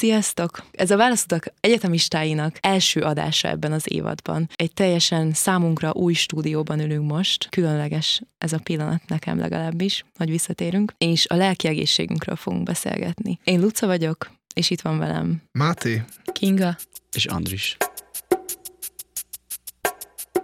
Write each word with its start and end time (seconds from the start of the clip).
Sziasztok! 0.00 0.64
Ez 0.70 0.90
a 0.90 0.96
választok 0.96 1.44
egyetemistáinak 1.60 2.56
első 2.60 3.00
adása 3.00 3.48
ebben 3.48 3.72
az 3.72 3.92
évadban. 3.92 4.48
Egy 4.54 4.72
teljesen 4.72 5.32
számunkra 5.32 5.92
új 5.92 6.12
stúdióban 6.12 6.80
ülünk 6.80 7.10
most, 7.10 7.48
különleges 7.48 8.22
ez 8.38 8.52
a 8.52 8.58
pillanat 8.58 9.02
nekem 9.06 9.38
legalábbis, 9.38 10.04
hogy 10.18 10.30
visszatérünk, 10.30 10.94
és 10.98 11.26
a 11.28 11.34
lelki 11.34 11.68
egészségünkről 11.68 12.36
fogunk 12.36 12.62
beszélgetni. 12.62 13.38
Én 13.44 13.60
Luca 13.60 13.86
vagyok, 13.86 14.30
és 14.54 14.70
itt 14.70 14.80
van 14.80 14.98
velem 14.98 15.42
Máté. 15.52 16.04
Kinga 16.32 16.76
és 17.12 17.26
Andris. 17.26 17.76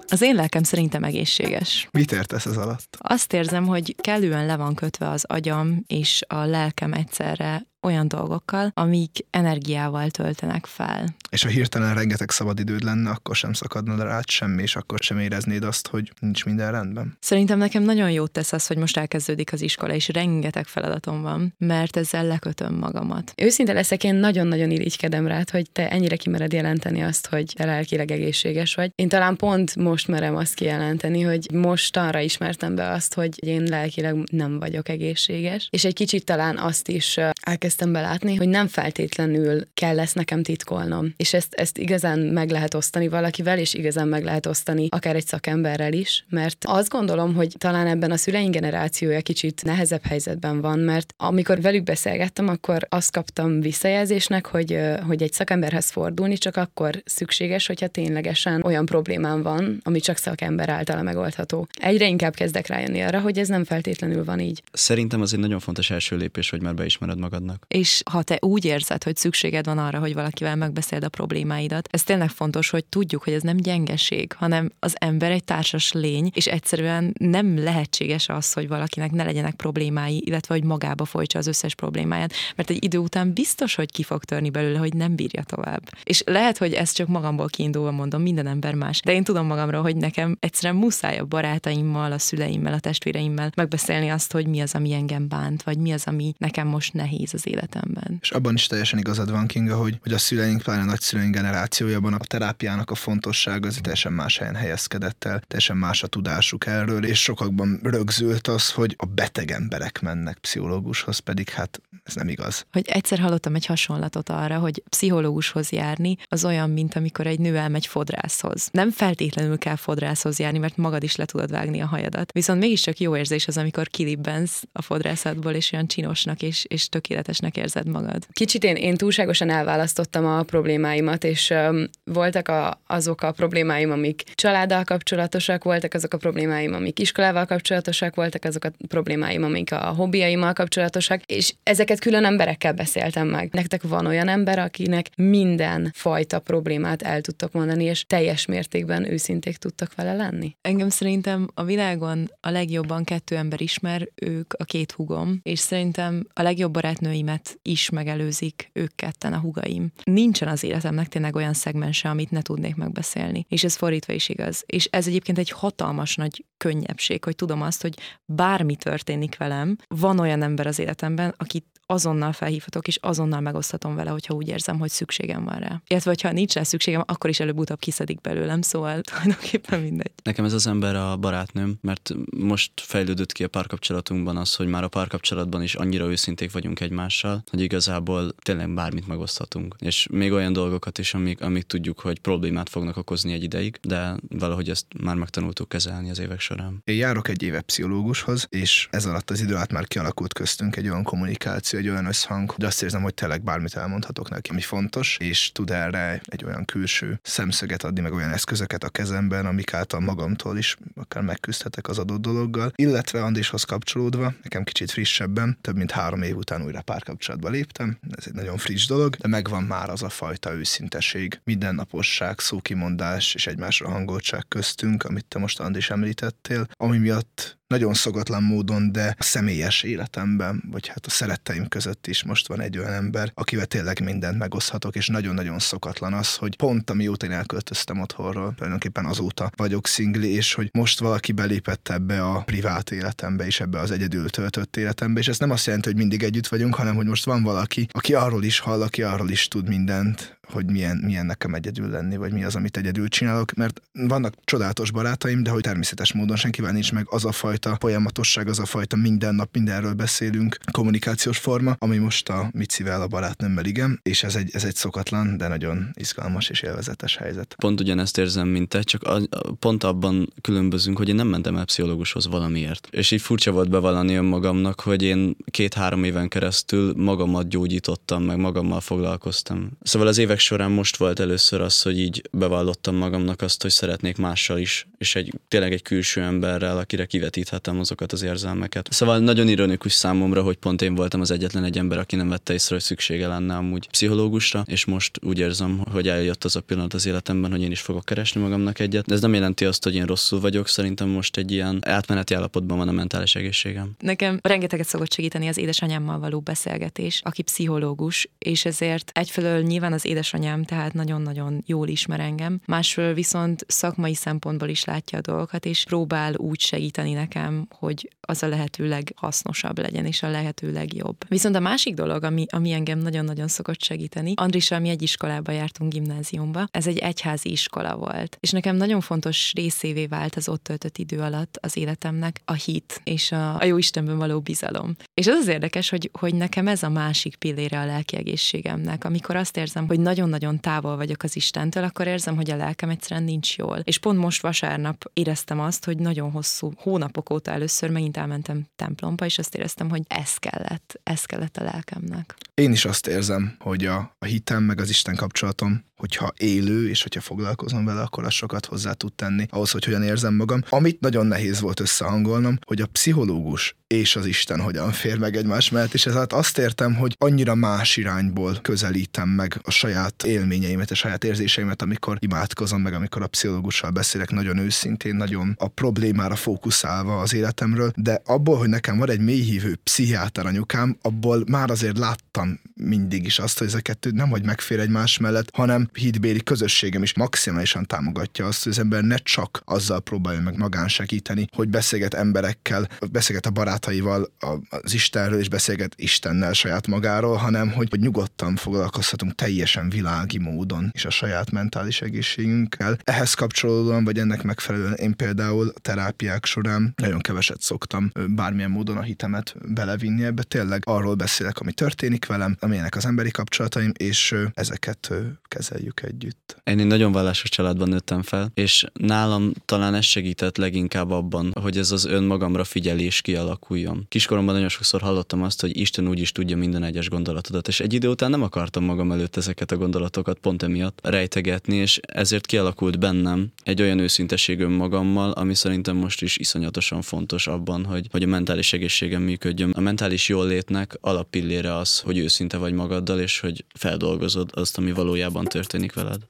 Az 0.09 0.23
én 0.23 0.35
lelkem 0.35 0.63
szerintem 0.63 1.05
egészséges. 1.05 1.89
Mit 1.91 2.13
értesz 2.13 2.47
ez 2.47 2.57
alatt? 2.57 2.97
Azt 2.99 3.33
érzem, 3.33 3.67
hogy 3.67 3.95
kellően 4.01 4.47
le 4.47 4.57
van 4.57 4.75
kötve 4.75 5.09
az 5.09 5.25
agyam 5.25 5.83
és 5.87 6.23
a 6.27 6.45
lelkem 6.45 6.93
egyszerre 6.93 7.67
olyan 7.87 8.09
dolgokkal, 8.09 8.71
amik 8.75 9.27
energiával 9.31 10.11
töltenek 10.11 10.67
fel. 10.67 11.05
És 11.37 11.43
ha 11.43 11.49
hirtelen 11.49 11.95
rengeteg 11.95 12.31
szabadidőd 12.31 12.83
lenne, 12.83 13.11
akkor 13.11 13.37
sem 13.37 13.53
szakadna 13.53 14.05
rád 14.05 14.29
semmi, 14.29 14.63
és 14.63 14.77
akkor 14.77 14.99
sem 14.99 15.19
éreznéd 15.19 15.63
azt, 15.63 15.87
hogy 15.87 16.13
nincs 16.21 16.45
minden 16.45 16.71
rendben. 16.71 17.17
Szerintem 17.21 17.59
nekem 17.59 17.83
nagyon 17.83 18.11
jót 18.11 18.31
tesz 18.31 18.53
az, 18.53 18.67
hogy 18.67 18.77
most 18.77 18.97
elkezdődik 18.97 19.53
az 19.53 19.61
iskola, 19.61 19.95
és 19.95 20.09
rengeteg 20.09 20.67
feladatom 20.67 21.23
van, 21.23 21.55
mert 21.59 21.97
ezzel 21.97 22.27
lekötöm 22.27 22.75
magamat. 22.75 23.33
Őszinte 23.37 23.73
leszek, 23.73 24.05
én 24.05 24.15
nagyon-nagyon 24.15 24.71
irigykedem 24.71 25.27
rád, 25.27 25.51
hogy 25.51 25.71
te 25.71 25.91
ennyire 25.91 26.17
kimered 26.17 26.53
jelenteni 26.53 27.03
azt, 27.03 27.27
hogy 27.27 27.53
te 27.57 27.65
lelkileg 27.65 28.11
egészséges 28.11 28.75
vagy. 28.75 28.91
Én 28.95 29.09
talán 29.09 29.37
pont 29.37 29.77
most 29.77 30.09
merem 30.09 30.37
azt 30.37 30.55
kijelenteni, 30.55 31.23
hogy 31.23 31.51
most 31.53 31.97
arra 31.97 32.21
ismertem 32.21 32.75
be 32.75 32.91
azt, 32.91 33.15
hogy 33.15 33.47
én 33.47 33.63
lelkileg 33.63 34.17
nem 34.31 34.59
vagyok 34.59 34.89
egészséges, 34.89 35.69
és 35.71 35.85
egy 35.85 35.95
kicsit 35.95 36.25
talán 36.25 36.59
azt 36.59 36.89
is 36.89 37.17
elkezdtem 37.41 37.75
kezdtem 37.77 37.93
belátni, 37.93 38.35
hogy 38.35 38.49
nem 38.49 38.67
feltétlenül 38.67 39.63
kell 39.75 40.01
ezt 40.01 40.15
nekem 40.15 40.43
titkolnom. 40.43 41.15
És 41.17 41.26
ezt, 41.33 41.55
ezt 41.55 41.79
igazán 41.79 42.19
meg 42.19 42.51
lehet 42.51 42.75
osztani 42.75 43.09
valakivel, 43.09 43.59
és 43.59 43.75
igazán 43.75 44.09
meg 44.09 44.25
lehet 44.25 44.47
osztani 44.47 44.87
akár 44.91 45.17
egy 45.17 45.27
szakemberrel 45.27 45.93
is, 45.93 46.25
mert 46.29 46.65
azt 46.69 46.89
gondolom, 46.89 47.35
hogy 47.35 47.55
talán 47.59 47.87
ebben 47.87 48.11
a 48.11 48.17
szüleink 48.17 48.55
generációja 48.55 49.21
kicsit 49.21 49.65
nehezebb 49.65 50.05
helyzetben 50.05 50.61
van, 50.61 50.79
mert 50.79 51.15
amikor 51.17 51.61
velük 51.61 51.83
beszélgettem, 51.83 52.49
akkor 52.49 52.87
azt 52.89 53.13
kaptam 53.13 53.61
visszajelzésnek, 53.61 54.47
hogy, 54.47 54.79
hogy 55.07 55.23
egy 55.23 55.33
szakemberhez 55.33 55.91
fordulni 55.91 56.37
csak 56.37 56.57
akkor 56.57 57.03
szükséges, 57.05 57.67
hogyha 57.67 57.87
ténylegesen 57.87 58.63
olyan 58.63 58.87
problémám 58.87 59.43
van, 59.43 59.81
ami 59.83 60.01
csak 60.01 60.17
szakember 60.17 60.69
által 60.69 61.03
megoldható. 61.03 61.67
Egyre 61.81 62.07
inkább 62.07 62.35
kezdek 62.35 62.67
rájönni 62.67 63.01
arra, 63.01 63.21
hogy 63.21 63.39
ez 63.39 63.49
nem 63.49 63.65
feltétlenül 63.65 64.25
van 64.25 64.41
így. 64.41 64.63
Szerintem 64.73 65.21
az 65.21 65.33
egy 65.33 65.39
nagyon 65.39 65.61
fontos 65.61 65.91
első 65.91 66.17
lépés, 66.17 66.51
hogy 66.51 66.63
már 66.63 66.75
beismered 66.75 67.19
magadnak 67.19 67.65
és 67.77 68.03
ha 68.11 68.23
te 68.23 68.39
úgy 68.41 68.65
érzed, 68.65 69.03
hogy 69.03 69.17
szükséged 69.17 69.65
van 69.65 69.79
arra, 69.79 69.99
hogy 69.99 70.15
valakivel 70.15 70.57
megbeszéld 70.57 71.05
a 71.07 71.09
problémáidat, 71.09 71.89
ez 71.91 72.03
tényleg 72.03 72.29
fontos, 72.29 72.71
hogy 72.71 72.85
tudjuk, 72.85 73.25
hogy 73.25 73.33
ez 73.33 73.43
nem 73.43 73.57
gyengeség, 73.57 74.33
hanem 74.33 74.71
az 74.79 74.95
ember 74.99 75.31
egy 75.31 75.45
társas 75.45 75.93
lény, 75.93 76.31
és 76.35 76.47
egyszerűen 76.47 77.15
nem 77.19 77.59
lehetséges 77.59 78.29
az, 78.29 78.53
hogy 78.53 78.69
valakinek 78.69 79.11
ne 79.11 79.25
legyenek 79.25 79.55
problémái, 79.55 80.23
illetve 80.27 80.55
hogy 80.55 80.65
magába 80.65 81.05
folytsa 81.05 81.39
az 81.39 81.47
összes 81.47 81.75
problémáját, 81.75 82.33
mert 82.57 82.71
egy 82.71 82.85
idő 82.85 82.99
után 82.99 83.33
biztos, 83.33 83.75
hogy 83.75 83.93
ki 83.93 84.03
fog 84.03 84.25
törni 84.25 84.51
belőle, 84.51 84.79
hogy 84.79 84.95
nem 84.95 85.15
bírja 85.15 85.43
tovább. 85.43 85.83
És 86.05 86.23
lehet, 86.27 86.59
hogy 86.59 86.73
ezt 86.73 86.97
csak 86.97 87.09
magamból 87.09 87.47
kiindulva 87.47 87.91
mondom, 87.91 88.23
minden 88.23 88.47
ember 88.47 88.75
más, 88.75 89.01
de 89.01 89.13
én 89.13 89.25
tudom 89.25 89.47
magamról, 89.47 89.83
hogy 89.83 89.97
nekem 89.97 90.37
egyszerűen 90.41 90.81
muszáj 90.81 91.19
a 91.19 91.25
barátaimmal, 91.25 92.13
a 92.13 92.19
szüleimmel, 92.19 92.73
a 92.73 92.81
testvéreimmel 92.81 93.53
megbeszélni 93.57 94.09
azt, 94.09 94.33
hogy 94.33 94.47
mi 94.47 94.61
az, 94.61 94.75
ami 94.75 94.93
engem 94.93 95.29
bánt, 95.29 95.63
vagy 95.63 95.79
mi 95.79 95.93
az, 95.93 96.07
ami 96.07 96.35
nekem 96.39 96.67
most 96.67 96.93
nehéz 96.93 97.35
az 97.35 97.47
életemben. 97.47 98.19
És 98.21 98.31
abban 98.31 98.55
is 98.55 98.67
teljesen 98.67 98.99
igazad 98.99 99.31
van, 99.31 99.47
Kinga, 99.47 99.77
hogy, 99.77 99.99
hogy 100.03 100.13
a 100.13 100.19
szüleink, 100.19 100.63
pláne 100.63 100.85
nagyszüleink 100.97 101.35
generációjában 101.35 102.13
a 102.13 102.19
terápiának 102.19 102.91
a 102.91 102.95
fontossága 102.95 103.67
az 103.67 103.79
teljesen 103.83 104.13
más 104.13 104.39
helyen 104.39 104.55
helyezkedett 104.55 105.25
el, 105.25 105.43
teljesen 105.47 105.77
más 105.77 106.03
a 106.03 106.07
tudásuk 106.07 106.67
erről, 106.67 107.05
és 107.05 107.23
sokakban 107.23 107.81
rögzült 107.83 108.49
az, 108.49 108.71
hogy 108.71 108.95
a 108.99 109.07
beteg 109.07 109.51
emberek 109.51 110.01
mennek 110.01 110.39
pszichológushoz, 110.39 111.19
pedig 111.19 111.49
hát 111.49 111.81
ez 112.05 112.15
nem 112.15 112.29
igaz. 112.29 112.67
Hogy 112.73 112.89
egyszer 112.89 113.19
hallottam 113.19 113.55
egy 113.55 113.67
hasonlatot 113.67 114.29
arra, 114.29 114.59
hogy 114.59 114.83
pszichológushoz 114.89 115.71
járni 115.71 116.17
az 116.25 116.45
olyan, 116.45 116.71
mint 116.71 116.95
amikor 116.95 117.27
egy 117.27 117.39
nő 117.39 117.57
elmegy 117.57 117.87
fodrászhoz. 117.87 118.69
Nem 118.73 118.91
feltétlenül 118.91 119.59
kell 119.59 119.77
fodrászhoz 119.77 120.39
járni, 120.39 120.59
mert 120.59 120.77
magad 120.77 121.03
is 121.03 121.17
le 121.17 121.25
tudod 121.25 121.51
vágni 121.51 121.81
a 121.81 121.87
hajadat. 121.87 122.33
Viszont 122.33 122.61
mégiscsak 122.61 122.99
jó 122.99 123.17
érzés 123.17 123.47
az, 123.47 123.57
amikor 123.57 123.89
kilibbensz 123.89 124.63
a 124.73 124.83
fodrászatból, 124.83 125.53
és 125.53 125.73
olyan 125.73 125.87
csinosnak 125.87 126.43
és, 126.43 126.65
és 126.69 126.89
tökéletesnek 126.89 127.57
érzed 127.57 127.89
magad? 127.89 128.27
Kicsit 128.33 128.65
én, 128.65 128.77
én 128.77 128.97
túlságosan 128.97 129.51
elválasztottam 129.51 130.27
a 130.27 130.43
problémáimat, 130.87 131.25
és 131.25 131.51
um, 131.51 131.85
voltak 132.05 132.49
a, 132.49 132.81
azok 132.87 133.23
a 133.23 133.33
problémáim, 133.33 133.91
amik 133.91 134.23
családdal 134.35 134.85
kapcsolatosak, 134.85 135.65
voltak 135.65 135.95
azok 135.95 136.15
a 136.15 136.17
problémáim, 136.17 136.75
amik 136.75 136.99
iskolával 136.99 137.45
kapcsolatosak, 137.45 138.15
voltak 138.15 138.45
azok 138.45 138.65
a 138.65 138.71
problémáim, 138.89 139.43
amik 139.43 139.73
a 139.73 139.79
hobbiaimmal 139.79 140.53
kapcsolatosak, 140.53 141.23
és 141.25 141.55
ezeket 141.63 142.01
külön 142.01 142.25
emberekkel 142.25 142.73
beszéltem 142.73 143.29
meg. 143.29 143.53
Nektek 143.53 143.83
van 143.83 144.07
olyan 144.07 144.29
ember, 144.29 144.59
akinek 144.59 145.09
minden 145.17 145.91
fajta 145.95 146.39
problémát 146.39 147.03
el 147.03 147.21
tudtok 147.21 147.53
mondani, 147.53 147.85
és 147.85 148.05
teljes 148.07 148.47
mértékben 148.47 149.13
őszinték 149.13 149.57
tudtak 149.57 149.95
vele 149.95 150.15
lenni? 150.15 150.57
Engem 150.61 150.89
szerintem 150.89 151.49
a 151.55 151.65
világon 151.65 152.31
a 152.41 152.51
legjobban 152.51 153.05
kettő 153.05 153.37
ember 153.37 153.61
ismer, 153.61 154.09
ők 154.15 154.53
a 154.53 154.65
két 154.65 154.93
hugom, 154.93 155.41
és 155.43 155.59
szerintem 155.59 156.27
a 156.33 156.43
legjobb 156.43 156.73
barátnőimet 156.73 157.59
is 157.63 157.91
megelőzik 157.91 158.71
ők 158.73 158.95
ketten 158.95 159.33
a 159.33 159.39
hugaim. 159.39 159.93
Nincsen 160.05 160.49
az 160.49 160.65
életemnek 160.77 161.09
tényleg 161.09 161.35
olyan 161.35 161.53
szegmense, 161.53 162.09
amit 162.09 162.31
ne 162.31 162.43
tudnék 162.43 162.77
megbeszélni. 162.77 163.47
És 163.49 163.65
ez 163.65 163.77
fordítva 163.77 164.13
is 164.13 164.29
igaz. 164.29 164.63
És 164.67 164.85
ez 164.85 165.07
egyébként 165.07 165.39
egy 165.39 165.51
hatalmas 165.51 166.17
nagy 166.17 166.45
könnyebbség, 166.57 167.25
hogy 167.25 167.35
tudom 167.35 167.63
azt, 167.63 167.83
hogy 167.83 167.99
bármi 168.25 168.77
történik 168.77 169.37
velem, 169.37 169.77
van 169.89 170.19
olyan 170.19 170.43
ember 170.43 170.67
az 170.67 170.79
életemben, 170.79 171.35
akit 171.37 171.67
azonnal 171.87 172.33
felhívhatok, 172.33 172.89
és 172.89 172.99
azonnal 173.01 173.41
megosztatom 173.41 173.95
vele, 173.95 174.11
hogyha 174.11 174.35
úgy 174.35 174.49
érzem, 174.49 174.79
hogy 174.79 174.91
szükségem 174.91 175.45
van 175.45 175.59
rá. 175.59 175.83
Illetve, 175.87 176.15
ha 176.23 176.33
nincs 176.33 176.53
rá 176.53 176.63
szükségem, 176.63 177.03
akkor 177.07 177.31
is 177.31 177.41
előbb-utóbb 177.41 177.79
kiszedik 177.79 178.21
belőlem, 178.21 178.63
szóval 178.63 179.01
tulajdonképpen 179.11 179.81
mindegy. 179.81 180.13
Nekem 180.23 180.45
ez 180.45 180.53
az 180.53 180.67
ember 180.67 180.97
a 180.97 181.17
barátnőm, 181.17 181.79
mert 181.81 182.15
most 182.37 182.73
fejlődött 182.77 183.33
ki 183.33 183.45
a 183.45 183.49
párkapcsolatunkban 183.49 184.37
az, 184.37 184.55
hogy 184.55 184.67
már 184.67 184.85
a 184.85 184.89
párkapcsolatban 184.89 185.63
is 185.63 185.75
annyira 185.75 186.11
őszinték 186.11 186.53
vagyunk 186.53 186.81
egymással, 186.81 187.43
hogy 187.51 187.61
igazából 187.61 188.35
tényleg 188.43 188.75
bármit 188.75 189.07
megoszthatunk. 189.07 189.77
És 189.79 190.07
még 190.11 190.33
olyan 190.33 190.53
dolgokat 190.53 190.99
is, 190.99 191.15
amik, 191.15 191.41
amik 191.41 191.63
tudjuk, 191.63 192.01
hogy 192.01 192.19
problémát 192.19 192.69
fognak 192.69 192.97
okozni 192.97 193.33
egy 193.33 193.43
ideig, 193.43 193.79
de 193.83 194.17
valahogy 194.29 194.71
ezt 194.71 194.87
már 195.03 195.15
megtanultuk 195.15 195.69
kezelni 195.69 196.11
az 196.11 196.19
évek 196.19 196.41
során. 196.41 196.81
Én 196.85 196.97
járok 196.97 197.29
egy 197.29 197.43
éve 197.43 197.61
pszichológushoz, 197.61 198.47
és 198.51 198.89
ez 198.91 199.07
alatt 199.07 199.31
az 199.31 199.41
idő 199.41 199.55
alatt 199.55 199.73
már 199.73 199.87
kialakult 199.87 200.33
köztünk 200.33 200.77
egy 200.77 200.89
olyan 200.89 201.03
kommunikáció, 201.03 201.76
egy 201.77 201.89
olyan 201.89 202.07
összhang, 202.07 202.51
hogy 202.51 202.65
azt 202.65 202.83
érzem, 202.83 203.03
hogy 203.03 203.15
tényleg 203.15 203.43
bármit 203.43 203.75
elmondhatok 203.75 204.31
neki, 204.31 204.51
ami 204.51 204.61
fontos, 204.61 205.17
és 205.21 205.51
tud 205.53 205.71
erre 205.71 206.21
egy 206.25 206.45
olyan 206.45 206.65
külső 206.65 207.21
szemszöget 207.23 207.83
adni, 207.83 208.01
meg 208.01 208.13
olyan 208.13 208.33
eszközöket 208.33 208.85
a 208.85 208.89
kezemben, 208.89 209.47
amik 209.47 209.75
által 209.75 210.01
magamtól 210.01 210.59
is 210.59 210.77
akár 210.95 211.23
megküzdhetek 211.23 211.89
az 211.89 211.99
adott 211.99 212.21
dologgal. 212.21 212.73
Illetve 212.75 213.23
Andishoz 213.23 213.65
kapcsolódva, 213.65 214.35
nekem 214.43 214.65
kicsit 214.65 214.91
frissebben, 214.91 215.59
több 215.61 215.77
mint 215.77 215.91
három 215.91 216.23
év 216.23 216.37
után 216.37 216.63
újra 216.63 216.83
párkapcsolatba 216.83 217.49
léptem, 217.49 217.99
ez 218.17 218.25
egy 218.27 218.35
nagyon 218.35 218.57
friss 218.57 218.87
dolog, 218.87 219.15
de 219.15 219.29
megvan 219.29 219.63
már 219.63 219.91
az 219.91 220.03
a 220.03 220.09
fajta 220.09 220.53
őszinteség, 220.53 221.41
mindennaposság, 221.45 222.39
szókimondás 222.39 223.35
és 223.35 223.47
egymásra 223.47 223.89
hangoltság 223.89 224.45
köztünk, 224.49 225.05
amit 225.05 225.25
te 225.25 225.39
most 225.39 225.61
Andis 225.61 225.91
említettél, 225.91 226.67
ami 226.73 226.99
miatt 226.99 227.56
nagyon 227.67 227.95
szokatlan 227.95 228.43
módon, 228.43 228.93
de 228.93 229.15
a 229.19 229.23
személyes 229.23 229.83
életemben, 229.83 230.63
vagy 230.71 230.89
hát 230.89 231.07
a 231.07 231.11
szeretteim 231.11 231.69
között 231.69 232.07
is 232.07 232.25
most 232.25 232.49
van 232.49 232.61
egy 232.61 232.79
olyan 232.79 232.93
ember, 232.93 233.33
akivel 233.35 233.67
tényleg 233.67 234.01
mindent 234.05 234.39
megoszthatok, 234.39 234.97
és 234.97 235.07
nagyon-nagyon 235.07 235.59
szokatlan 235.59 236.13
az, 236.13 236.35
hogy 236.35 236.57
pont 236.57 236.91
amióta 236.91 237.27
én 237.27 237.33
elköltöztem 237.33 238.01
otthonról, 238.01 238.55
tulajdonképpen 238.55 239.05
azóta 239.05 239.51
vagyok 239.57 239.87
szingli, 239.87 240.29
és 240.29 240.55
hogy 240.55 240.69
most 240.73 240.99
valaki 240.99 241.33
belépett 241.33 241.89
ebbe 241.89 242.25
a 242.25 242.43
privát 242.43 242.91
életembe, 242.91 243.47
és 243.47 243.61
ebbe 243.61 243.79
az 243.79 243.91
egyedül 243.91 244.31
töltött 244.31 244.77
életembe, 244.77 245.21
és 245.21 245.29
ez 245.29 245.39
nem 245.39 245.51
azt 245.51 245.67
jelenti, 245.67 245.89
hogy 245.89 245.99
mindig 245.99 246.23
együtt 246.23 246.47
vagyunk, 246.47 246.75
hanem 246.75 246.95
hogy 246.95 247.07
most 247.07 247.25
van 247.25 247.43
valaki, 247.43 247.89
aki 247.91 248.15
arról 248.15 248.45
is 248.45 248.59
hall, 248.59 248.83
aki 248.83 249.03
arról 249.03 249.31
is 249.31 249.49
tud 249.49 249.69
mindent, 249.69 250.39
hogy 250.49 250.71
milyen, 250.71 250.97
milyen 250.97 251.27
nekem 251.27 251.55
egyedül 251.55 251.89
lenni, 251.89 252.17
vagy 252.17 252.33
mi 252.33 252.45
az, 252.45 252.55
amit 252.55 252.77
egyedül 252.77 253.09
csinálok, 253.09 253.55
mert 253.55 253.81
vannak 253.93 254.35
csodálatos 254.45 254.91
barátaim, 254.91 255.43
de 255.43 255.51
hogy 255.51 255.63
természetes 255.63 256.13
módon 256.13 256.37
senkivel 256.37 256.73
nincs 256.73 256.93
meg 256.93 257.07
az 257.09 257.25
a 257.25 257.33
fajta 257.63 257.77
folyamatosság, 257.81 258.49
az 258.49 258.59
a 258.59 258.65
fajta 258.65 258.97
minden 258.97 259.35
nap 259.35 259.49
mindenről 259.53 259.93
beszélünk, 259.93 260.57
kommunikációs 260.71 261.39
forma, 261.39 261.77
ami 261.79 261.97
most 261.97 262.29
a 262.29 262.51
Micivel, 262.53 263.03
a 263.03 263.07
barátnőmmel 263.07 263.65
igen, 263.65 264.01
és 264.03 264.23
ez 264.23 264.37
egy, 264.37 264.51
ez 264.53 264.65
egy 264.65 264.75
szokatlan, 264.75 265.37
de 265.37 265.49
nagyon 265.49 265.91
izgalmas 265.95 266.49
és 266.49 266.61
élvezetes 266.61 267.17
helyzet. 267.17 267.55
Pont 267.59 267.81
ugyanezt 267.81 268.19
érzem, 268.19 268.49
mint 268.49 268.69
te, 268.69 268.83
csak 268.83 269.03
a, 269.03 269.21
pont 269.59 269.85
abban 269.85 270.33
különbözünk, 270.41 270.99
hogy 270.99 271.09
én 271.09 271.15
nem 271.15 271.27
mentem 271.27 271.57
el 271.57 271.65
pszichológushoz 271.65 272.27
valamiért. 272.27 272.89
És 272.91 273.11
így 273.11 273.21
furcsa 273.21 273.51
volt 273.51 273.71
bevallani 273.71 274.15
önmagamnak, 274.15 274.81
hogy 274.81 275.03
én 275.03 275.37
két-három 275.51 276.05
éven 276.05 276.29
keresztül 276.29 276.95
magamat 276.97 277.49
gyógyítottam, 277.49 278.23
meg 278.23 278.39
magammal 278.39 278.81
foglalkoztam. 278.81 279.71
Szóval 279.83 280.09
az 280.09 280.19
évek 280.19 280.39
során 280.39 280.71
most 280.71 280.97
volt 280.97 281.21
először 281.21 281.61
az, 281.61 281.83
hogy 281.83 281.99
így 281.99 282.23
bevallottam 282.31 282.95
magamnak 282.97 283.43
azt, 283.43 283.63
hogy 283.63 283.71
szeretnék 283.71 284.17
mással 284.17 284.59
is, 284.59 284.89
és 284.99 285.15
egy 285.15 285.33
tényleg 285.49 285.73
egy 285.73 285.83
külső 285.83 286.23
emberrel, 286.23 286.79
akire 286.79 287.07
kivetíthetem 287.47 287.81
azokat 287.81 288.13
az 288.13 288.23
érzelmeket. 288.23 288.89
Szóval 288.91 289.19
nagyon 289.19 289.49
ironikus 289.49 289.93
számomra, 289.93 290.43
hogy 290.43 290.57
pont 290.57 290.83
én 290.83 290.95
voltam 290.95 291.21
az 291.21 291.31
egyetlen 291.31 291.65
egy 291.65 291.79
ember, 291.79 291.99
aki 291.99 292.17
nem 292.17 292.29
vette 292.29 292.53
észre, 292.53 292.75
hogy 292.75 292.85
szüksége 292.85 293.29
lenne 293.29 293.57
amúgy 293.57 293.89
pszichológusra, 293.89 294.65
és 294.67 294.85
most 294.85 295.19
úgy 295.25 295.39
érzem, 295.39 295.83
hogy 295.93 296.09
eljött 296.09 296.45
az 296.45 296.57
a 296.57 296.61
pillanat 296.61 296.95
az 296.95 297.07
életemben, 297.07 297.51
hogy 297.51 297.63
én 297.63 297.71
is 297.71 297.81
fogok 297.81 298.05
keresni 298.05 298.41
magamnak 298.41 298.79
egyet. 298.79 299.07
De 299.07 299.15
ez 299.15 299.21
nem 299.21 299.35
jelenti 299.35 299.65
azt, 299.65 299.85
hogy 299.85 299.95
én 299.95 300.07
rosszul 300.07 300.41
vagyok, 300.41 300.69
szerintem 300.69 301.09
most 301.09 301.37
egy 301.37 301.51
ilyen 301.51 301.79
átmeneti 301.83 302.35
állapotban 302.35 302.79
van 302.79 302.89
a 302.89 302.93
mentális 302.93 303.35
egészségem. 303.35 303.91
Nekem 303.99 304.39
rengeteget 304.43 304.87
szokott 304.87 305.13
segíteni 305.13 305.49
az 305.49 305.57
édesanyámmal 305.57 306.19
való 306.19 306.41
beszélgetés, 306.41 307.21
aki 307.25 307.43
pszichológus, 307.43 308.29
és 308.39 308.65
ezért 308.65 309.11
egyfelől 309.15 309.63
nyilván 309.63 309.93
az 309.93 310.05
édesanyám 310.05 310.65
tehát 310.65 310.95
nagyon-nagyon 310.95 311.63
jól 311.67 311.89
ismer 311.89 312.21
engem, 312.21 312.61
másfelől 312.67 313.15
viszont 313.15 313.65
szakmai 313.69 314.15
szempontból 314.15 314.69
is 314.69 314.85
látja 314.85 315.19
a 315.19 315.21
dolgokat, 315.21 315.65
és 315.65 315.85
próbál 315.85 316.35
úgy 316.35 316.61
segíteni 316.61 317.13
nekem, 317.13 317.36
hogy 317.71 318.11
az 318.21 318.43
a 318.43 318.49
lehető 318.49 318.89
leghasznosabb 318.89 319.79
legyen, 319.79 320.07
és 320.07 320.23
a 320.23 320.31
lehető 320.31 320.73
legjobb. 320.73 321.17
Viszont 321.29 321.57
a 321.57 321.61
másik 321.61 321.95
dolog, 321.95 322.25
ami, 322.25 322.47
ami 322.49 322.73
engem 322.73 322.99
nagyon-nagyon 322.99 323.49
szokott 323.49 323.83
segíteni, 323.83 324.33
Andrissal 324.37 324.79
mi 324.79 324.89
egy 324.89 325.03
iskolába 325.03 325.53
jártunk 325.53 325.93
gimnáziumba, 325.93 326.69
ez 326.71 326.87
egy 326.87 326.99
egyházi 326.99 327.51
iskola 327.51 327.97
volt, 327.97 328.37
és 328.41 328.51
nekem 328.51 328.77
nagyon 328.77 329.01
fontos 329.01 329.53
részévé 329.55 330.07
vált 330.07 330.35
az 330.35 330.49
ott 330.49 330.63
töltött 330.63 330.99
idő 330.99 331.21
alatt 331.21 331.59
az 331.61 331.77
életemnek 331.77 332.41
a 332.45 332.53
hit 332.53 333.01
és 333.05 333.33
a, 333.33 333.61
a 333.61 333.65
jó 333.65 333.79
Istenben 333.79 334.19
való 334.19 334.41
bizalom. 334.41 334.97
És 335.15 335.27
az 335.27 335.35
az 335.35 335.47
érdekes, 335.49 335.89
hogy, 335.89 336.11
hogy 336.19 336.35
nekem 336.35 336.69
ez 336.69 336.83
a 336.83 336.89
másik 336.89 337.37
pillére 337.37 337.81
a 337.81 337.85
lelki 337.85 338.17
egészségemnek. 338.17 339.05
Amikor 339.05 339.37
azt 339.37 339.57
érzem, 339.57 339.87
hogy 339.87 340.01
nagyon-nagyon 340.01 340.61
távol 340.61 340.97
vagyok 340.97 341.23
az 341.23 341.37
Istentől, 341.37 341.85
akkor 341.85 342.07
érzem, 342.07 342.37
hogy 342.37 342.51
a 342.51 342.57
lelkem 342.57 342.89
egyszerűen 342.89 343.25
nincs 343.25 343.57
jól. 343.57 343.79
És 343.85 343.99
pont 343.99 344.19
most 344.19 344.43
vasárnap 344.43 345.11
éreztem 345.13 345.61
azt, 345.61 345.85
hogy 345.85 345.99
nagyon 345.99 346.31
hosszú 346.31 346.73
hónapok 346.77 347.26
óta 347.31 347.51
először 347.51 347.91
megint 347.91 348.17
elmentem 348.17 348.67
templomba, 348.77 349.25
és 349.25 349.39
azt 349.39 349.55
éreztem, 349.55 349.91
hogy 349.91 350.03
ez 350.09 350.37
kellett, 350.37 351.01
ez 351.03 351.25
kellett 351.25 351.57
a 351.57 351.65
lelkemnek. 351.65 352.35
Én 352.61 352.73
is 352.73 352.85
azt 352.85 353.07
érzem, 353.07 353.57
hogy 353.59 353.85
a, 353.87 354.17
a 354.19 354.25
hitem 354.25 354.63
meg 354.63 354.81
az 354.81 354.89
Isten 354.89 355.17
kapcsolatom 355.17 355.85
hogyha 355.97 356.33
élő, 356.37 356.89
és 356.89 357.03
hogyha 357.03 357.21
foglalkozom 357.21 357.85
vele, 357.85 358.01
akkor 358.01 358.25
az 358.25 358.33
sokat 358.33 358.67
hozzá 358.67 358.93
tud 358.93 359.13
tenni 359.13 359.47
ahhoz, 359.51 359.71
hogy 359.71 359.85
hogyan 359.85 360.03
érzem 360.03 360.35
magam. 360.35 360.63
Amit 360.69 361.01
nagyon 361.01 361.27
nehéz 361.27 361.61
volt 361.61 361.81
összehangolnom, 361.81 362.59
hogy 362.67 362.81
a 362.81 362.87
pszichológus 362.87 363.77
és 363.87 364.17
az 364.17 364.27
Isten 364.27 364.61
hogyan 364.61 364.93
fér 364.93 365.19
meg 365.19 365.37
egymás 365.37 365.71
mellett, 365.71 365.95
és 365.95 366.07
ezért 366.07 366.33
azt 366.33 366.59
értem, 366.59 366.95
hogy 366.95 367.17
annyira 367.19 367.55
más 367.55 367.97
irányból 367.97 368.59
közelítem 368.63 369.29
meg 369.29 369.61
a 369.63 369.71
saját 369.71 370.23
élményeimet, 370.23 370.91
a 370.91 370.95
saját 370.95 371.25
érzéseimet, 371.25 371.83
amikor 371.83 372.17
imádkozom 372.21 372.81
meg, 372.81 372.95
amikor 372.95 373.23
a 373.23 373.27
pszichológussal 373.27 373.91
beszélek 373.91 374.31
nagyon 374.31 374.59
őszintén, 374.59 375.17
nagyon 375.17 375.55
a 375.59 375.69
problémára 375.69 376.37
fókuszálva 376.37 377.19
az 377.19 377.35
életemről, 377.35 377.93
de 377.97 378.23
abból, 378.25 378.57
hogy 378.57 378.69
nekem 378.69 378.99
van 378.99 379.11
egy 379.11 379.21
mélyhívő 379.21 379.77
pszichiáter 379.83 380.47
anyukám, 380.47 380.99
abból 381.03 381.45
már 381.47 381.71
azért 381.71 381.99
láttam 381.99 382.46
mindig 382.75 383.25
is 383.25 383.39
azt, 383.39 383.59
hogy 383.59 383.67
ez 383.67 383.75
a 383.75 383.81
kettő 383.81 384.11
nem 384.11 384.29
hogy 384.29 384.45
megfér 384.45 384.81
egymás 384.81 385.19
mellett, 385.19 385.51
hanem 385.53 385.89
hitbéli 385.93 386.43
közösségem 386.43 387.03
is 387.03 387.15
maximálisan 387.15 387.87
támogatja 387.87 388.47
azt, 388.47 388.63
hogy 388.63 388.73
az 388.73 388.79
ember 388.79 389.03
ne 389.03 389.17
csak 389.17 389.63
azzal 389.65 390.01
próbálja 390.01 390.41
meg 390.41 390.57
magán 390.57 390.89
segíteni, 390.89 391.47
hogy 391.53 391.69
beszélget 391.69 392.15
emberekkel, 392.15 392.89
beszélget 393.11 393.47
a 393.47 393.51
barátaival 393.51 394.33
az 394.69 394.95
Istenről, 394.95 395.39
és 395.39 395.49
beszélget 395.49 395.95
Istennel 395.97 396.53
saját 396.53 396.87
magáról, 396.87 397.37
hanem 397.37 397.71
hogy, 397.71 397.89
hogy 397.91 398.01
nyugodtan 398.01 398.57
foglalkozhatunk 398.57 399.35
teljesen 399.35 399.89
világi 399.89 400.39
módon 400.39 400.91
és 400.93 401.05
a 401.05 401.11
saját 401.11 401.51
mentális 401.51 402.01
egészségünkkel. 402.01 402.99
Ehhez 403.05 403.35
kapcsolódóan, 403.35 404.05
vagy 404.05 404.19
ennek 404.19 404.43
megfelelően 404.43 404.95
én 404.95 405.17
például 405.17 405.73
a 405.75 405.81
terápiák 405.81 406.45
során 406.45 406.93
nagyon 406.97 407.21
keveset 407.21 407.61
szoktam 407.61 408.13
bármilyen 408.29 408.71
módon 408.71 408.97
a 408.97 409.03
hitemet 409.03 409.55
belevinni 409.69 410.25
ebbe. 410.25 410.43
Tényleg 410.43 410.83
arról 410.87 411.15
beszélek, 411.15 411.61
ami 411.61 411.73
történik 411.73 412.27
velem, 412.27 412.36
amilyenek 412.59 412.97
az 412.97 413.07
emberi 413.07 413.31
kapcsolataim, 413.31 413.93
és 413.97 414.35
ezeket 414.55 415.13
kezel 415.49 415.77
kezeljük 415.77 416.03
együtt. 416.03 416.57
Én 416.65 416.79
egy 416.79 416.87
nagyon 416.87 417.13
vallásos 417.13 417.51
családban 417.51 417.89
nőttem 417.89 418.23
fel, 418.23 418.51
és 418.55 418.85
nálam 418.93 419.53
talán 419.65 419.95
ez 419.95 420.05
segített 420.05 420.57
leginkább 420.57 421.11
abban, 421.11 421.53
hogy 421.61 421.79
ez 421.79 421.91
az 421.91 422.05
önmagamra 422.05 422.65
figyelés 422.65 423.21
kialakuljon. 423.21 424.07
Kiskoromban 424.09 424.55
nagyon 424.55 424.69
sokszor 424.69 425.01
hallottam 425.01 425.43
azt, 425.43 425.61
hogy 425.61 425.77
Isten 425.77 426.09
úgy 426.09 426.19
is 426.19 426.33
tudja 426.33 426.57
minden 426.57 426.83
egyes 426.83 427.09
gondolatodat, 427.09 427.69
és 427.69 427.81
egy 427.81 427.93
idő 427.93 428.09
után 428.09 428.31
nem 428.31 428.43
akartam 428.43 428.85
magam 428.85 429.13
előtt 429.13 429.37
ezeket 429.37 429.71
a 429.71 429.77
gondolatokat 429.77 430.39
pont 430.39 430.63
emiatt 430.63 430.99
rejtegetni, 431.03 431.77
és 431.77 432.01
ezért 432.03 432.47
kialakult 432.47 432.99
bennem 432.99 433.53
egy 433.63 433.83
olyan 433.83 433.99
őszinteség 433.99 434.61
önmagammal, 434.61 435.31
ami 435.31 435.55
szerintem 435.55 435.97
most 435.97 436.23
is 436.23 436.37
iszonyatosan 436.37 437.03
fontos 437.03 437.47
abban, 437.47 437.85
hogy, 437.85 438.07
hogy 438.11 438.23
a 438.23 438.27
mentális 438.27 438.73
egészségem 438.73 439.23
működjön. 439.23 439.71
A 439.71 439.81
mentális 439.81 440.29
jólétnek 440.29 440.99
alappillére 441.01 441.77
az, 441.77 442.01
hogy 442.01 442.17
őszinte 442.27 442.57
vagy 442.57 442.73
magaddal, 442.73 443.21
és 443.21 443.41
hogy 443.41 443.65
feldolgozod 443.75 444.51
azt, 444.55 444.79
ami 444.79 444.93
valójában 444.93 445.45
történik 445.45 445.93
veled? 445.93 446.23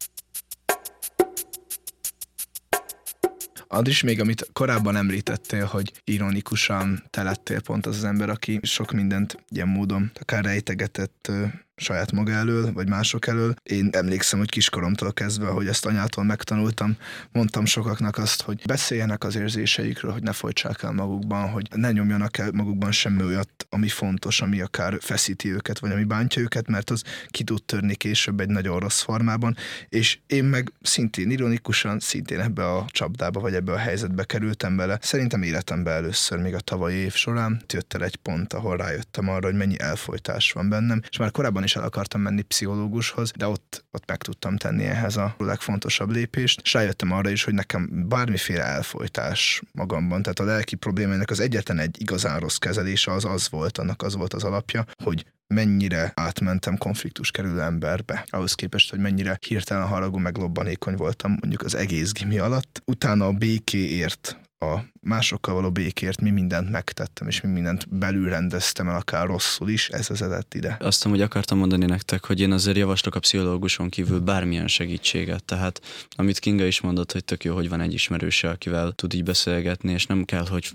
Andris, 3.68 4.02
még 4.02 4.20
amit 4.20 4.48
korábban 4.52 4.96
említettél, 4.96 5.64
hogy 5.64 5.92
ironikusan 6.04 7.02
te 7.10 7.22
lettél 7.22 7.60
pont 7.60 7.86
az 7.86 7.96
az 7.96 8.04
ember, 8.04 8.28
aki 8.28 8.60
sok 8.62 8.92
mindent 8.92 9.44
ilyen 9.48 9.68
módon 9.68 10.10
akár 10.14 10.44
rejtegetett 10.44 11.32
saját 11.76 12.12
maga 12.12 12.32
elől, 12.32 12.72
vagy 12.72 12.88
mások 12.88 13.26
elől. 13.26 13.54
Én 13.62 13.88
emlékszem, 13.92 14.38
hogy 14.38 14.50
kiskoromtól 14.50 15.12
kezdve, 15.12 15.46
hogy 15.46 15.66
ezt 15.66 15.86
anyától 15.86 16.24
megtanultam, 16.24 16.96
mondtam 17.32 17.64
sokaknak 17.64 18.18
azt, 18.18 18.42
hogy 18.42 18.62
beszéljenek 18.66 19.24
az 19.24 19.36
érzéseikről, 19.36 20.12
hogy 20.12 20.22
ne 20.22 20.32
folytsák 20.32 20.82
el 20.82 20.92
magukban, 20.92 21.48
hogy 21.48 21.68
ne 21.74 21.92
nyomjanak 21.92 22.38
el 22.38 22.50
magukban 22.52 22.92
semmi 22.92 23.22
olyat, 23.22 23.66
ami 23.68 23.88
fontos, 23.88 24.40
ami 24.40 24.60
akár 24.60 24.96
feszíti 25.00 25.52
őket, 25.52 25.78
vagy 25.78 25.90
ami 25.90 26.04
bántja 26.04 26.42
őket, 26.42 26.68
mert 26.68 26.90
az 26.90 27.02
ki 27.28 27.44
tud 27.44 27.62
törni 27.62 27.94
később 27.94 28.40
egy 28.40 28.48
nagyon 28.48 28.78
rossz 28.78 29.00
formában. 29.00 29.56
És 29.88 30.18
én 30.26 30.44
meg 30.44 30.72
szintén 30.82 31.30
ironikusan, 31.30 32.00
szintén 32.00 32.40
ebbe 32.40 32.72
a 32.72 32.86
csapdába, 32.88 33.40
vagy 33.40 33.54
ebbe 33.54 33.72
a 33.72 33.78
helyzetbe 33.78 34.24
kerültem 34.24 34.76
bele. 34.76 34.98
Szerintem 35.00 35.42
életemben 35.42 35.94
először, 35.94 36.38
még 36.38 36.54
a 36.54 36.60
tavalyi 36.60 36.96
év 36.96 37.14
során 37.14 37.62
jött 37.72 37.94
el 37.94 38.04
egy 38.04 38.16
pont, 38.16 38.52
ahol 38.52 38.76
rájöttem 38.76 39.28
arra, 39.28 39.46
hogy 39.46 39.56
mennyi 39.56 39.80
elfolytás 39.80 40.52
van 40.52 40.68
bennem, 40.68 41.00
és 41.10 41.18
már 41.18 41.30
korábban 41.30 41.64
is 41.66 41.76
el 41.76 41.82
akartam 41.82 42.20
menni 42.20 42.42
pszichológushoz, 42.42 43.32
de 43.36 43.46
ott, 43.46 43.84
ott 43.90 44.06
meg 44.06 44.16
tudtam 44.16 44.56
tenni 44.56 44.84
ehhez 44.84 45.16
a 45.16 45.34
legfontosabb 45.38 46.10
lépést, 46.10 46.60
és 46.60 46.72
rájöttem 46.72 47.12
arra 47.12 47.30
is, 47.30 47.44
hogy 47.44 47.54
nekem 47.54 48.08
bármiféle 48.08 48.64
elfolytás 48.64 49.62
magamban, 49.72 50.22
tehát 50.22 50.38
a 50.38 50.44
lelki 50.44 50.76
problémának 50.76 51.30
az 51.30 51.40
egyetlen 51.40 51.78
egy 51.78 52.00
igazán 52.00 52.40
rossz 52.40 52.56
kezelése 52.56 53.12
az 53.12 53.24
az 53.24 53.50
volt, 53.50 53.78
annak 53.78 54.02
az 54.02 54.14
volt 54.14 54.34
az 54.34 54.44
alapja, 54.44 54.84
hogy 55.02 55.26
mennyire 55.46 56.12
átmentem 56.14 56.76
konfliktus 56.76 57.30
kerülő 57.30 57.60
emberbe, 57.60 58.24
ahhoz 58.28 58.54
képest, 58.54 58.90
hogy 58.90 58.98
mennyire 58.98 59.38
hirtelen 59.46 59.86
haragú, 59.86 60.18
meg 60.18 60.36
lobbanékony 60.36 60.94
voltam 60.94 61.30
mondjuk 61.30 61.62
az 61.62 61.74
egész 61.74 62.12
gimi 62.12 62.38
alatt. 62.38 62.82
Utána 62.84 63.26
a 63.26 63.32
békéért 63.32 64.38
a 64.58 64.78
másokkal 65.06 65.54
való 65.54 65.70
békért 65.70 66.20
mi 66.20 66.30
mindent 66.30 66.70
megtettem, 66.70 67.28
és 67.28 67.40
mi 67.40 67.50
mindent 67.50 67.88
belül 67.88 68.28
rendeztem 68.28 68.88
el, 68.88 68.96
akár 68.96 69.26
rosszul 69.26 69.68
is, 69.68 69.88
ez 69.88 70.08
vezetett 70.08 70.54
ide. 70.54 70.76
Azt 70.80 71.04
hogy 71.04 71.20
akartam 71.20 71.58
mondani 71.58 71.86
nektek, 71.86 72.24
hogy 72.24 72.40
én 72.40 72.52
azért 72.52 72.76
javaslok 72.76 73.14
a 73.14 73.18
pszichológuson 73.18 73.88
kívül 73.88 74.20
bármilyen 74.20 74.68
segítséget. 74.68 75.44
Tehát, 75.44 75.80
amit 76.16 76.38
Kinga 76.38 76.64
is 76.64 76.80
mondott, 76.80 77.12
hogy 77.12 77.24
tök 77.24 77.44
jó, 77.44 77.54
hogy 77.54 77.68
van 77.68 77.80
egy 77.80 77.92
ismerőse, 77.92 78.48
akivel 78.48 78.92
tud 78.92 79.14
így 79.14 79.22
beszélgetni, 79.22 79.92
és 79.92 80.06
nem 80.06 80.24
kell, 80.24 80.46
hogy 80.46 80.68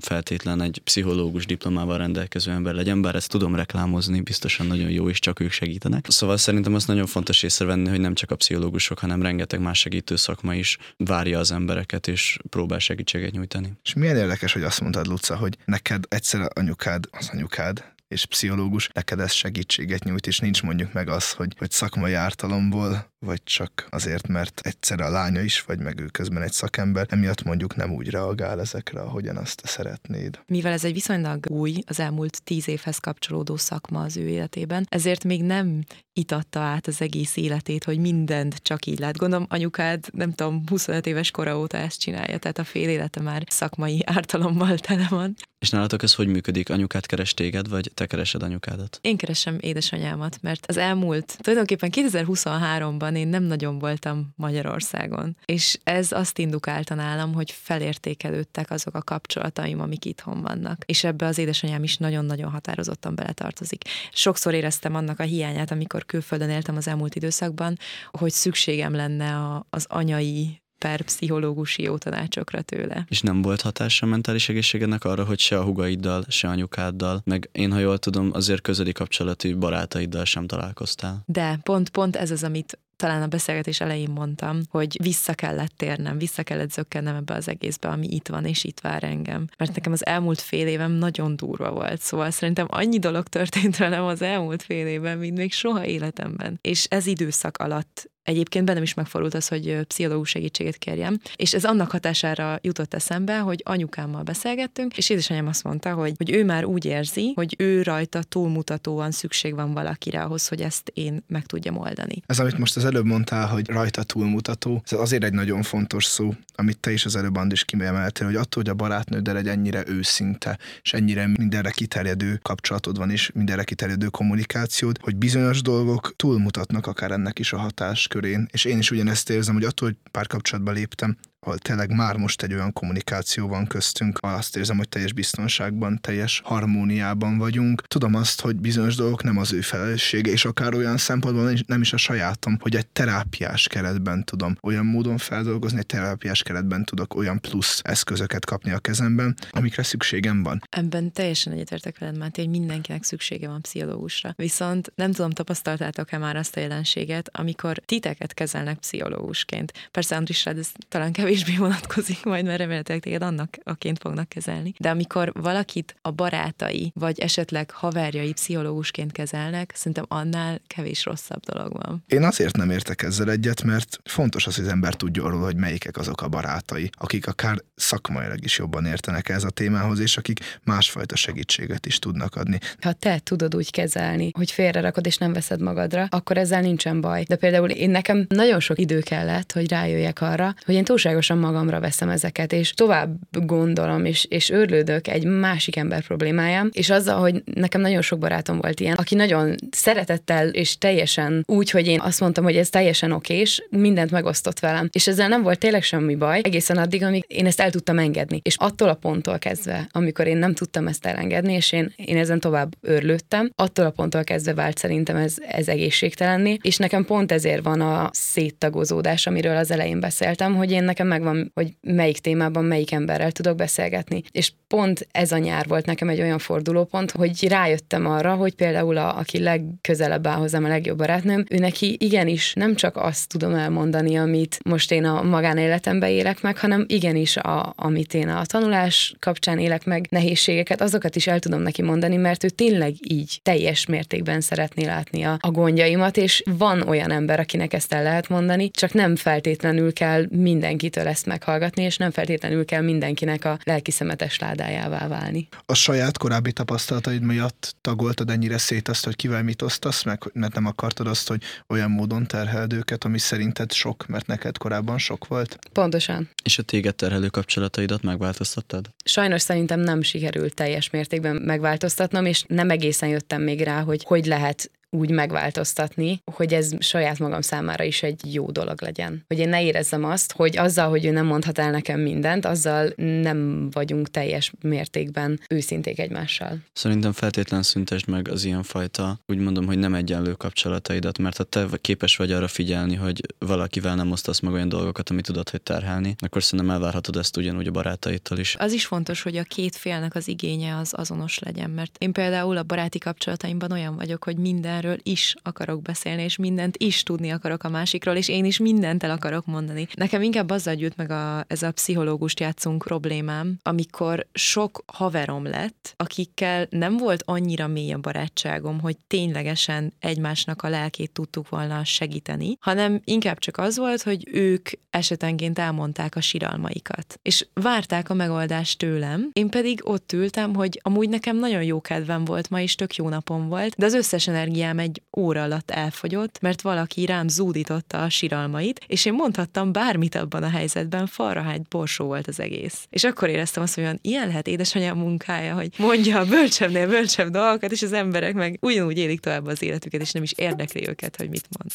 feltétlen 0.00 0.62
egy 0.62 0.80
pszichológus 0.84 1.46
diplomával 1.46 1.98
rendelkező 1.98 2.50
ember 2.50 2.74
legyen, 2.74 3.02
bár 3.02 3.14
ezt 3.14 3.28
tudom 3.28 3.54
reklámozni, 3.54 4.20
biztosan 4.20 4.66
nagyon 4.66 4.90
jó, 4.90 5.08
és 5.08 5.18
csak 5.18 5.40
ők 5.40 5.50
segítenek. 5.50 6.06
Szóval 6.08 6.36
szerintem 6.36 6.74
az 6.74 6.84
nagyon 6.84 7.06
fontos 7.06 7.42
észrevenni, 7.42 7.88
hogy 7.88 8.00
nem 8.00 8.14
csak 8.14 8.30
a 8.30 8.36
pszichológusok, 8.36 8.98
hanem 8.98 9.22
rengeteg 9.22 9.60
más 9.60 9.78
segítő 9.78 10.16
szakma 10.16 10.54
is 10.54 10.78
várja 10.96 11.38
az 11.38 11.52
embereket, 11.52 12.08
és 12.08 12.38
próbál 12.50 12.78
segítséget 12.78 13.32
nyújtani. 13.32 13.61
És 13.84 13.94
milyen 13.94 14.16
érdekes, 14.16 14.52
hogy 14.52 14.62
azt 14.62 14.80
mondtad, 14.80 15.06
Luca, 15.06 15.36
hogy 15.36 15.56
neked 15.64 16.04
egyszer 16.08 16.50
anyukád, 16.54 17.04
az 17.10 17.28
anyukád 17.32 17.84
és 18.12 18.26
pszichológus, 18.26 18.88
neked 18.92 19.20
ez 19.20 19.32
segítséget 19.32 20.04
nyújt, 20.04 20.26
és 20.26 20.38
nincs 20.38 20.62
mondjuk 20.62 20.92
meg 20.92 21.08
az, 21.08 21.32
hogy, 21.32 21.54
hogy 21.58 21.70
szakmai 21.70 22.12
ártalomból, 22.12 23.10
vagy 23.18 23.42
csak 23.44 23.86
azért, 23.90 24.28
mert 24.28 24.60
egyszer 24.64 25.00
a 25.00 25.10
lánya 25.10 25.40
is 25.40 25.60
vagy, 25.60 25.78
meg 25.78 26.00
ő 26.00 26.06
közben 26.06 26.42
egy 26.42 26.52
szakember, 26.52 27.06
emiatt 27.10 27.42
mondjuk 27.42 27.76
nem 27.76 27.92
úgy 27.92 28.10
reagál 28.10 28.60
ezekre, 28.60 29.00
ahogyan 29.00 29.36
azt 29.36 29.62
te 29.62 29.68
szeretnéd. 29.68 30.40
Mivel 30.46 30.72
ez 30.72 30.84
egy 30.84 30.92
viszonylag 30.92 31.46
új, 31.50 31.74
az 31.86 32.00
elmúlt 32.00 32.42
tíz 32.42 32.68
évhez 32.68 32.98
kapcsolódó 32.98 33.56
szakma 33.56 34.00
az 34.02 34.16
ő 34.16 34.28
életében, 34.28 34.86
ezért 34.88 35.24
még 35.24 35.42
nem 35.42 35.84
itatta 36.12 36.60
át 36.60 36.86
az 36.86 37.00
egész 37.00 37.36
életét, 37.36 37.84
hogy 37.84 37.98
mindent 37.98 38.56
csak 38.62 38.86
így 38.86 38.98
lát. 38.98 39.16
Gondolom 39.16 39.46
anyukád, 39.48 40.04
nem 40.12 40.32
tudom, 40.32 40.62
25 40.66 41.06
éves 41.06 41.30
kora 41.30 41.58
óta 41.58 41.76
ezt 41.76 42.00
csinálja, 42.00 42.38
tehát 42.38 42.58
a 42.58 42.64
fél 42.64 42.88
élete 42.88 43.20
már 43.20 43.44
szakmai 43.46 44.02
ártalommal 44.04 44.78
tele 44.78 45.06
van. 45.10 45.34
És 45.58 45.70
nálatok 45.70 46.02
ez 46.02 46.14
hogy 46.14 46.26
működik? 46.26 46.70
Anyukát 46.70 47.06
keres 47.06 47.34
téged, 47.34 47.68
vagy 47.68 47.90
te 47.94 48.01
keresed 48.06 48.42
anyukádat? 48.42 48.98
Én 49.00 49.16
keresem 49.16 49.56
édesanyámat, 49.60 50.38
mert 50.40 50.66
az 50.66 50.76
elmúlt, 50.76 51.36
tulajdonképpen 51.40 51.90
2023-ban 51.92 53.16
én 53.16 53.28
nem 53.28 53.42
nagyon 53.42 53.78
voltam 53.78 54.32
Magyarországon, 54.36 55.36
és 55.44 55.78
ez 55.84 56.12
azt 56.12 56.38
indukálta 56.38 56.94
nálam, 56.94 57.34
hogy 57.34 57.50
felértékelődtek 57.50 58.70
azok 58.70 58.94
a 58.94 59.02
kapcsolataim, 59.02 59.80
amik 59.80 60.04
itthon 60.04 60.42
vannak. 60.42 60.82
És 60.86 61.04
ebbe 61.04 61.26
az 61.26 61.38
édesanyám 61.38 61.82
is 61.82 61.96
nagyon-nagyon 61.96 62.50
határozottan 62.50 63.14
beletartozik. 63.14 63.82
Sokszor 64.12 64.54
éreztem 64.54 64.94
annak 64.94 65.20
a 65.20 65.22
hiányát, 65.22 65.70
amikor 65.70 66.06
külföldön 66.06 66.50
éltem 66.50 66.76
az 66.76 66.88
elmúlt 66.88 67.14
időszakban, 67.14 67.78
hogy 68.10 68.30
szükségem 68.30 68.94
lenne 68.94 69.36
a, 69.36 69.66
az 69.70 69.86
anyai 69.88 70.61
per 70.82 71.02
pszichológusi 71.02 71.82
jó 71.82 71.96
tanácsokra 71.96 72.62
tőle. 72.62 73.04
És 73.08 73.20
nem 73.20 73.42
volt 73.42 73.60
hatása 73.60 74.06
a 74.06 74.08
mentális 74.08 74.48
egészségednek 74.48 75.04
arra, 75.04 75.24
hogy 75.24 75.38
se 75.38 75.58
a 75.58 75.62
hugaiddal, 75.62 76.24
se 76.28 76.48
anyukáddal, 76.48 77.20
meg 77.24 77.48
én, 77.52 77.72
ha 77.72 77.78
jól 77.78 77.98
tudom, 77.98 78.30
azért 78.32 78.60
közeli 78.60 78.92
kapcsolati 78.92 79.54
barátaiddal 79.54 80.24
sem 80.24 80.46
találkoztál. 80.46 81.22
De 81.26 81.58
pont, 81.62 81.88
pont 81.88 82.16
ez 82.16 82.30
az, 82.30 82.44
amit 82.44 82.78
talán 83.02 83.22
a 83.22 83.26
beszélgetés 83.26 83.80
elején 83.80 84.10
mondtam, 84.10 84.60
hogy 84.70 84.96
vissza 85.02 85.34
kellett 85.34 85.72
térnem, 85.76 86.18
vissza 86.18 86.42
kellett 86.42 86.70
zökkennem 86.70 87.14
ebbe 87.14 87.34
az 87.34 87.48
egészbe, 87.48 87.88
ami 87.88 88.06
itt 88.10 88.28
van, 88.28 88.44
és 88.44 88.64
itt 88.64 88.80
vár 88.80 89.04
engem. 89.04 89.46
Mert 89.58 89.74
nekem 89.74 89.92
az 89.92 90.06
elmúlt 90.06 90.40
fél 90.40 90.66
évem 90.66 90.92
nagyon 90.92 91.36
durva 91.36 91.70
volt, 91.70 92.00
szóval 92.00 92.30
szerintem 92.30 92.66
annyi 92.68 92.98
dolog 92.98 93.28
történt 93.28 93.76
velem 93.76 94.04
az 94.04 94.22
elmúlt 94.22 94.62
fél 94.62 94.86
évben, 94.86 95.18
mint 95.18 95.36
még 95.36 95.52
soha 95.52 95.84
életemben. 95.84 96.58
És 96.60 96.86
ez 96.88 97.06
időszak 97.06 97.56
alatt 97.56 98.10
Egyébként 98.22 98.64
bennem 98.64 98.82
is 98.82 98.94
megfordult 98.94 99.34
az, 99.34 99.48
hogy 99.48 99.78
pszichológus 99.86 100.28
segítséget 100.28 100.76
kérjem, 100.76 101.18
és 101.36 101.54
ez 101.54 101.64
annak 101.64 101.90
hatására 101.90 102.58
jutott 102.62 102.94
eszembe, 102.94 103.38
hogy 103.38 103.62
anyukámmal 103.64 104.22
beszélgettünk, 104.22 104.96
és 104.96 105.10
édesanyám 105.10 105.46
azt 105.46 105.64
mondta, 105.64 105.92
hogy, 105.92 106.12
hogy 106.16 106.30
ő 106.30 106.44
már 106.44 106.64
úgy 106.64 106.84
érzi, 106.84 107.32
hogy 107.34 107.54
ő 107.58 107.82
rajta 107.82 108.22
túlmutatóan 108.22 109.10
szükség 109.10 109.54
van 109.54 109.72
valakire 109.72 110.22
ahhoz, 110.22 110.48
hogy 110.48 110.60
ezt 110.60 110.90
én 110.94 111.24
meg 111.26 111.46
tudjam 111.46 111.76
oldani. 111.76 112.22
Ez, 112.26 112.40
amit 112.40 112.58
most 112.58 112.76
az 112.76 112.84
előbb 112.92 113.06
mondtál, 113.06 113.46
hogy 113.46 113.68
rajta 113.68 114.02
túlmutató, 114.02 114.82
ez 114.84 114.98
azért 114.98 115.24
egy 115.24 115.32
nagyon 115.32 115.62
fontos 115.62 116.04
szó, 116.04 116.34
amit 116.54 116.78
te 116.78 116.92
is 116.92 117.04
az 117.04 117.16
előbb 117.16 117.38
is 117.50 117.64
kiemeltél, 117.64 118.26
hogy 118.26 118.36
attól, 118.36 118.62
hogy 118.62 118.68
a 118.68 118.74
barátnőddel 118.74 119.36
egy 119.36 119.48
ennyire 119.48 119.82
őszinte, 119.86 120.58
és 120.82 120.92
ennyire 120.92 121.26
mindenre 121.26 121.70
kiterjedő 121.70 122.38
kapcsolatod 122.42 122.96
van, 122.96 123.10
és 123.10 123.30
mindenre 123.34 123.64
kiterjedő 123.64 124.06
kommunikációd, 124.06 124.98
hogy 125.00 125.16
bizonyos 125.16 125.62
dolgok 125.62 126.12
túlmutatnak 126.16 126.86
akár 126.86 127.10
ennek 127.10 127.38
is 127.38 127.52
a 127.52 127.58
hatás 127.58 128.08
körén, 128.08 128.48
és 128.52 128.64
én 128.64 128.78
is 128.78 128.90
ugyanezt 128.90 129.30
érzem, 129.30 129.54
hogy 129.54 129.64
attól, 129.64 129.88
hogy 129.88 129.96
párkapcsolatba 130.10 130.70
léptem, 130.70 131.16
ahol 131.44 131.58
tényleg 131.58 131.90
már 131.90 132.16
most 132.16 132.42
egy 132.42 132.54
olyan 132.54 132.72
kommunikáció 132.72 133.48
van 133.48 133.66
köztünk, 133.66 134.18
azt 134.20 134.56
érzem, 134.56 134.76
hogy 134.76 134.88
teljes 134.88 135.12
biztonságban, 135.12 135.98
teljes 136.00 136.40
harmóniában 136.44 137.38
vagyunk. 137.38 137.82
Tudom 137.86 138.14
azt, 138.14 138.40
hogy 138.40 138.56
bizonyos 138.56 138.94
dolgok 138.94 139.22
nem 139.22 139.38
az 139.38 139.52
ő 139.52 139.60
felelőssége, 139.60 140.30
és 140.30 140.44
akár 140.44 140.74
olyan 140.74 140.96
szempontból 140.96 141.52
nem 141.66 141.80
is 141.80 141.92
a 141.92 141.96
sajátom, 141.96 142.58
hogy 142.60 142.76
egy 142.76 142.86
terápiás 142.86 143.66
keretben 143.66 144.24
tudom 144.24 144.56
olyan 144.62 144.86
módon 144.86 145.18
feldolgozni, 145.18 145.78
egy 145.78 145.86
terápiás 145.86 146.42
keretben 146.42 146.84
tudok 146.84 147.14
olyan 147.14 147.40
plusz 147.40 147.80
eszközöket 147.84 148.44
kapni 148.44 148.70
a 148.70 148.78
kezemben, 148.78 149.36
amikre 149.50 149.82
szükségem 149.82 150.42
van. 150.42 150.62
Ebben 150.70 151.12
teljesen 151.12 151.52
egyetértek 151.52 151.98
veled, 151.98 152.18
Máté, 152.18 152.42
hogy 152.42 152.50
mindenkinek 152.50 153.02
szüksége 153.02 153.48
van 153.48 153.60
pszichológusra. 153.60 154.32
Viszont 154.36 154.92
nem 154.94 155.12
tudom, 155.12 155.30
tapasztaltátok-e 155.30 156.18
már 156.18 156.36
azt 156.36 156.56
a 156.56 156.60
jelenséget, 156.60 157.28
amikor 157.32 157.82
titeket 157.84 158.34
kezelnek 158.34 158.78
pszichológusként. 158.78 159.72
Persze, 159.90 160.16
Andris, 160.16 160.46
ez 160.46 160.72
talán 160.88 161.12
kevés 161.12 161.31
kevésbé 161.32 161.56
vonatkozik 161.56 162.24
majd, 162.24 162.44
mert 162.44 162.58
remélhetőleg 162.58 163.02
téged 163.02 163.22
annak 163.22 163.56
aként 163.64 163.98
fognak 163.98 164.28
kezelni. 164.28 164.74
De 164.78 164.90
amikor 164.90 165.32
valakit 165.34 165.96
a 166.02 166.10
barátai, 166.10 166.92
vagy 166.94 167.18
esetleg 167.18 167.70
haverjai 167.70 168.32
pszichológusként 168.32 169.12
kezelnek, 169.12 169.72
szerintem 169.74 170.04
annál 170.08 170.60
kevés 170.66 171.04
rosszabb 171.04 171.40
dolog 171.40 171.72
van. 171.72 172.04
Én 172.06 172.24
azért 172.24 172.56
nem 172.56 172.70
értek 172.70 173.02
ezzel 173.02 173.30
egyet, 173.30 173.62
mert 173.62 174.00
fontos 174.04 174.46
az, 174.46 174.54
hogy 174.54 174.64
az 174.64 174.70
ember 174.70 174.94
tudja 174.94 175.24
arról, 175.24 175.40
hogy 175.40 175.56
melyikek 175.56 175.96
azok 175.96 176.22
a 176.22 176.28
barátai, 176.28 176.90
akik 176.92 177.26
akár 177.26 177.62
szakmailag 177.74 178.44
is 178.44 178.58
jobban 178.58 178.86
értenek 178.86 179.28
ez 179.28 179.44
a 179.44 179.50
témához, 179.50 179.98
és 179.98 180.16
akik 180.16 180.58
másfajta 180.64 181.16
segítséget 181.16 181.86
is 181.86 181.98
tudnak 181.98 182.36
adni. 182.36 182.58
Ha 182.80 182.92
te 182.92 183.18
tudod 183.18 183.56
úgy 183.56 183.70
kezelni, 183.70 184.30
hogy 184.32 184.50
félrerakod 184.50 185.06
és 185.06 185.16
nem 185.16 185.32
veszed 185.32 185.60
magadra, 185.60 186.06
akkor 186.10 186.36
ezzel 186.36 186.60
nincsen 186.60 187.00
baj. 187.00 187.22
De 187.28 187.36
például 187.36 187.70
én 187.70 187.90
nekem 187.90 188.26
nagyon 188.28 188.60
sok 188.60 188.78
idő 188.78 189.00
kellett, 189.00 189.52
hogy 189.52 189.68
rájöjjek 189.68 190.20
arra, 190.20 190.54
hogy 190.64 190.74
én 190.74 190.84
túlságos 190.84 191.21
túlságosan 191.22 191.52
magamra 191.52 191.80
veszem 191.80 192.08
ezeket, 192.08 192.52
és 192.52 192.72
tovább 192.72 193.14
gondolom, 193.30 194.04
és, 194.04 194.24
és 194.28 194.50
őrlődök 194.50 195.08
egy 195.08 195.24
másik 195.24 195.76
ember 195.76 196.02
problémájám, 196.02 196.70
és 196.72 196.90
azzal, 196.90 197.20
hogy 197.20 197.42
nekem 197.54 197.80
nagyon 197.80 198.02
sok 198.02 198.18
barátom 198.18 198.58
volt 198.60 198.80
ilyen, 198.80 198.94
aki 198.94 199.14
nagyon 199.14 199.54
szeretettel 199.70 200.48
és 200.48 200.78
teljesen 200.78 201.44
úgy, 201.46 201.70
hogy 201.70 201.86
én 201.86 202.00
azt 202.00 202.20
mondtam, 202.20 202.44
hogy 202.44 202.56
ez 202.56 202.68
teljesen 202.68 203.12
okés, 203.12 203.66
mindent 203.70 204.10
megosztott 204.10 204.60
velem. 204.60 204.88
És 204.92 205.06
ezzel 205.06 205.28
nem 205.28 205.42
volt 205.42 205.58
tényleg 205.58 205.82
semmi 205.82 206.14
baj, 206.14 206.40
egészen 206.42 206.76
addig, 206.76 207.02
amíg 207.02 207.24
én 207.26 207.46
ezt 207.46 207.60
el 207.60 207.70
tudtam 207.70 207.98
engedni. 207.98 208.40
És 208.42 208.56
attól 208.58 208.88
a 208.88 208.94
ponttól 208.94 209.38
kezdve, 209.38 209.88
amikor 209.92 210.26
én 210.26 210.36
nem 210.36 210.54
tudtam 210.54 210.86
ezt 210.86 211.06
elengedni, 211.06 211.52
és 211.52 211.72
én, 211.72 211.92
én 211.96 212.16
ezen 212.16 212.40
tovább 212.40 212.74
őrlődtem, 212.80 213.50
attól 213.54 213.86
a 213.86 213.90
ponttól 213.90 214.24
kezdve 214.24 214.54
vált 214.54 214.78
szerintem 214.78 215.16
ez, 215.16 215.34
ez 215.48 215.68
egészségtelenni, 215.68 216.58
és 216.62 216.76
nekem 216.76 217.04
pont 217.04 217.32
ezért 217.32 217.62
van 217.62 217.80
a 217.80 218.10
széttagozódás, 218.12 219.26
amiről 219.26 219.56
az 219.56 219.70
elején 219.70 220.00
beszéltem, 220.00 220.54
hogy 220.54 220.70
én 220.70 220.84
nekem 220.84 221.11
megvan, 221.12 221.50
hogy 221.54 221.76
melyik 221.80 222.18
témában 222.18 222.64
melyik 222.64 222.92
emberrel 222.92 223.32
tudok 223.32 223.56
beszélgetni. 223.56 224.22
És 224.30 224.52
pont 224.66 225.06
ez 225.10 225.32
a 225.32 225.38
nyár 225.38 225.66
volt 225.66 225.86
nekem 225.86 226.08
egy 226.08 226.20
olyan 226.20 226.38
fordulópont, 226.38 227.10
hogy 227.10 227.48
rájöttem 227.48 228.06
arra, 228.06 228.34
hogy 228.34 228.54
például 228.54 228.96
a, 228.96 229.18
aki 229.18 229.38
legközelebb 229.38 230.26
áll 230.26 230.36
hozzám, 230.36 230.64
a 230.64 230.68
legjobb 230.68 230.98
barátnőm, 230.98 231.44
ő 231.50 231.56
neki 231.56 231.96
igenis 231.98 232.52
nem 232.54 232.74
csak 232.74 232.96
azt 232.96 233.28
tudom 233.28 233.54
elmondani, 233.54 234.16
amit 234.16 234.58
most 234.64 234.92
én 234.92 235.04
a 235.04 235.22
magánéletemben 235.22 236.10
élek 236.10 236.40
meg, 236.40 236.58
hanem 236.58 236.84
igenis, 236.88 237.36
a, 237.36 237.72
amit 237.76 238.14
én 238.14 238.28
a 238.28 238.44
tanulás 238.44 239.14
kapcsán 239.18 239.58
élek 239.58 239.84
meg, 239.84 240.06
nehézségeket, 240.10 240.80
azokat 240.80 241.16
is 241.16 241.26
el 241.26 241.38
tudom 241.38 241.60
neki 241.60 241.82
mondani, 241.82 242.16
mert 242.16 242.44
ő 242.44 242.48
tényleg 242.48 242.94
így 243.00 243.40
teljes 243.42 243.86
mértékben 243.86 244.40
szeretné 244.40 244.84
látni 244.84 245.22
a, 245.22 245.36
a 245.40 245.50
gondjaimat, 245.50 246.16
és 246.16 246.42
van 246.58 246.88
olyan 246.88 247.10
ember, 247.10 247.40
akinek 247.40 247.72
ezt 247.72 247.92
el 247.92 248.02
lehet 248.02 248.28
mondani, 248.28 248.70
csak 248.70 248.92
nem 248.92 249.16
feltétlenül 249.16 249.92
kell 249.92 250.26
mindenkitől 250.30 251.01
mindenkitől 251.02 251.08
ezt 251.08 251.26
meghallgatni, 251.26 251.82
és 251.82 251.96
nem 251.96 252.10
feltétlenül 252.10 252.64
kell 252.64 252.82
mindenkinek 252.82 253.44
a 253.44 253.58
lelki 253.64 253.90
szemetes 253.90 254.38
ládájává 254.38 255.08
válni. 255.08 255.48
A 255.66 255.74
saját 255.74 256.18
korábbi 256.18 256.52
tapasztalataid 256.52 257.22
miatt 257.22 257.74
tagoltad 257.80 258.30
ennyire 258.30 258.58
szét 258.58 258.88
azt, 258.88 259.04
hogy 259.04 259.16
kivel 259.16 259.42
mit 259.42 259.62
osztasz 259.62 260.02
meg, 260.02 260.30
mert 260.32 260.54
nem 260.54 260.66
akartad 260.66 261.06
azt, 261.06 261.28
hogy 261.28 261.42
olyan 261.68 261.90
módon 261.90 262.26
terheld 262.26 262.72
őket, 262.72 263.04
ami 263.04 263.18
szerinted 263.18 263.72
sok, 263.72 264.06
mert 264.06 264.26
neked 264.26 264.58
korábban 264.58 264.98
sok 264.98 265.26
volt? 265.26 265.58
Pontosan. 265.72 266.30
És 266.44 266.58
a 266.58 266.62
téged 266.62 266.94
terhelő 266.94 267.28
kapcsolataidat 267.28 268.02
megváltoztattad? 268.02 268.88
Sajnos 269.04 269.42
szerintem 269.42 269.80
nem 269.80 270.02
sikerült 270.02 270.54
teljes 270.54 270.90
mértékben 270.90 271.36
megváltoztatnom, 271.36 272.24
és 272.26 272.44
nem 272.48 272.70
egészen 272.70 273.08
jöttem 273.08 273.42
még 273.42 273.60
rá, 273.60 273.80
hogy 273.82 274.04
hogy 274.04 274.26
lehet 274.26 274.70
úgy 274.96 275.10
megváltoztatni, 275.10 276.22
hogy 276.32 276.54
ez 276.54 276.70
saját 276.78 277.18
magam 277.18 277.40
számára 277.40 277.84
is 277.84 278.02
egy 278.02 278.34
jó 278.34 278.50
dolog 278.50 278.82
legyen. 278.82 279.24
Hogy 279.28 279.38
én 279.38 279.48
ne 279.48 279.62
érezzem 279.62 280.04
azt, 280.04 280.32
hogy 280.32 280.58
azzal, 280.58 280.88
hogy 280.88 281.04
ő 281.04 281.10
nem 281.10 281.26
mondhat 281.26 281.58
el 281.58 281.70
nekem 281.70 282.00
mindent, 282.00 282.44
azzal 282.44 282.92
nem 282.96 283.70
vagyunk 283.70 284.10
teljes 284.10 284.52
mértékben 284.60 285.40
őszinték 285.48 285.98
egymással. 285.98 286.58
Szerintem 286.72 287.12
feltétlen 287.12 287.62
szüntesd 287.62 288.08
meg 288.08 288.28
az 288.28 288.44
ilyenfajta, 288.44 289.20
úgy 289.26 289.38
mondom, 289.38 289.66
hogy 289.66 289.78
nem 289.78 289.94
egyenlő 289.94 290.32
kapcsolataidat, 290.32 291.18
mert 291.18 291.36
ha 291.36 291.44
te 291.44 291.66
képes 291.80 292.16
vagy 292.16 292.32
arra 292.32 292.48
figyelni, 292.48 292.94
hogy 292.94 293.20
valakivel 293.38 293.94
nem 293.94 294.10
osztasz 294.10 294.40
meg 294.40 294.52
olyan 294.52 294.68
dolgokat, 294.68 295.10
amit 295.10 295.24
tudod, 295.24 295.48
hogy 295.48 295.62
terhelni, 295.62 296.14
akkor 296.18 296.42
szerintem 296.42 296.74
elvárhatod 296.74 297.16
ezt 297.16 297.36
ugyanúgy 297.36 297.66
a 297.66 297.70
barátaitól 297.70 298.38
is. 298.38 298.56
Az 298.58 298.72
is 298.72 298.86
fontos, 298.86 299.22
hogy 299.22 299.36
a 299.36 299.42
két 299.42 299.76
félnek 299.76 300.14
az 300.14 300.28
igénye 300.28 300.76
az 300.76 300.92
azonos 300.96 301.38
legyen, 301.38 301.70
mert 301.70 301.96
én 301.98 302.12
például 302.12 302.56
a 302.56 302.62
baráti 302.62 302.98
kapcsolataimban 302.98 303.72
olyan 303.72 303.96
vagyok, 303.96 304.24
hogy 304.24 304.36
minden 304.36 304.80
mindenről 304.82 305.12
is 305.12 305.34
akarok 305.42 305.82
beszélni, 305.82 306.22
és 306.22 306.36
mindent 306.36 306.76
is 306.76 307.02
tudni 307.02 307.30
akarok 307.30 307.64
a 307.64 307.68
másikról, 307.68 308.14
és 308.14 308.28
én 308.28 308.44
is 308.44 308.58
mindent 308.58 309.02
el 309.02 309.10
akarok 309.10 309.46
mondani. 309.46 309.88
Nekem 309.94 310.22
inkább 310.22 310.50
azzal 310.50 310.74
gyűjt 310.74 310.96
meg 310.96 311.10
a, 311.10 311.44
ez 311.48 311.62
a 311.62 311.72
pszichológust 311.72 312.40
játszunk 312.40 312.82
problémám, 312.82 313.58
amikor 313.62 314.26
sok 314.32 314.82
haverom 314.86 315.44
lett, 315.44 315.94
akikkel 315.96 316.66
nem 316.70 316.96
volt 316.96 317.22
annyira 317.26 317.66
mély 317.66 317.92
a 317.92 317.98
barátságom, 317.98 318.80
hogy 318.80 318.96
ténylegesen 319.06 319.92
egymásnak 319.98 320.62
a 320.62 320.68
lelkét 320.68 321.10
tudtuk 321.10 321.48
volna 321.48 321.84
segíteni, 321.84 322.56
hanem 322.60 323.00
inkább 323.04 323.38
csak 323.38 323.56
az 323.56 323.76
volt, 323.76 324.02
hogy 324.02 324.28
ők 324.32 324.68
esetenként 324.90 325.58
elmondták 325.58 326.16
a 326.16 326.20
siralmaikat, 326.20 327.18
és 327.22 327.46
várták 327.54 328.10
a 328.10 328.14
megoldást 328.14 328.78
tőlem, 328.78 329.30
én 329.32 329.48
pedig 329.48 329.80
ott 329.84 330.12
ültem, 330.12 330.54
hogy 330.54 330.80
amúgy 330.82 331.08
nekem 331.08 331.36
nagyon 331.36 331.62
jó 331.62 331.80
kedvem 331.80 332.24
volt 332.24 332.50
ma 332.50 332.60
is, 332.60 332.74
tök 332.74 332.94
jó 332.94 333.08
napom 333.08 333.48
volt, 333.48 333.74
de 333.76 333.84
az 333.84 333.94
összes 333.94 334.28
energiám 334.28 334.71
egy 334.78 335.02
óra 335.16 335.42
alatt 335.42 335.70
elfogyott, 335.70 336.40
mert 336.40 336.62
valaki 336.62 337.06
rám 337.06 337.28
zúdította 337.28 338.02
a 338.02 338.08
siralmait, 338.08 338.80
és 338.86 339.04
én 339.04 339.12
mondhattam 339.12 339.72
bármit 339.72 340.14
abban 340.14 340.42
a 340.42 340.48
helyzetben, 340.48 341.06
falrahány 341.06 341.62
borsó 341.68 342.04
volt 342.04 342.26
az 342.26 342.40
egész. 342.40 342.86
És 342.90 343.04
akkor 343.04 343.28
éreztem 343.28 343.62
azt, 343.62 343.74
hogy 343.74 343.84
olyan, 343.84 343.98
ilyen 344.02 344.26
lehet 344.26 344.46
édesanyám 344.46 344.96
munkája, 344.96 345.54
hogy 345.54 345.68
mondja 345.78 346.18
a 346.18 346.24
bölcsebbnél 346.24 346.88
bölcsebb 346.88 347.28
dolgokat, 347.28 347.72
és 347.72 347.82
az 347.82 347.92
emberek 347.92 348.34
meg 348.34 348.58
ugyanúgy 348.60 348.98
élik 348.98 349.20
tovább 349.20 349.46
az 349.46 349.62
életüket, 349.62 350.00
és 350.00 350.12
nem 350.12 350.22
is 350.22 350.32
érdekli 350.32 350.88
őket, 350.88 351.16
hogy 351.16 351.28
mit 351.28 351.48
mond. 351.58 351.72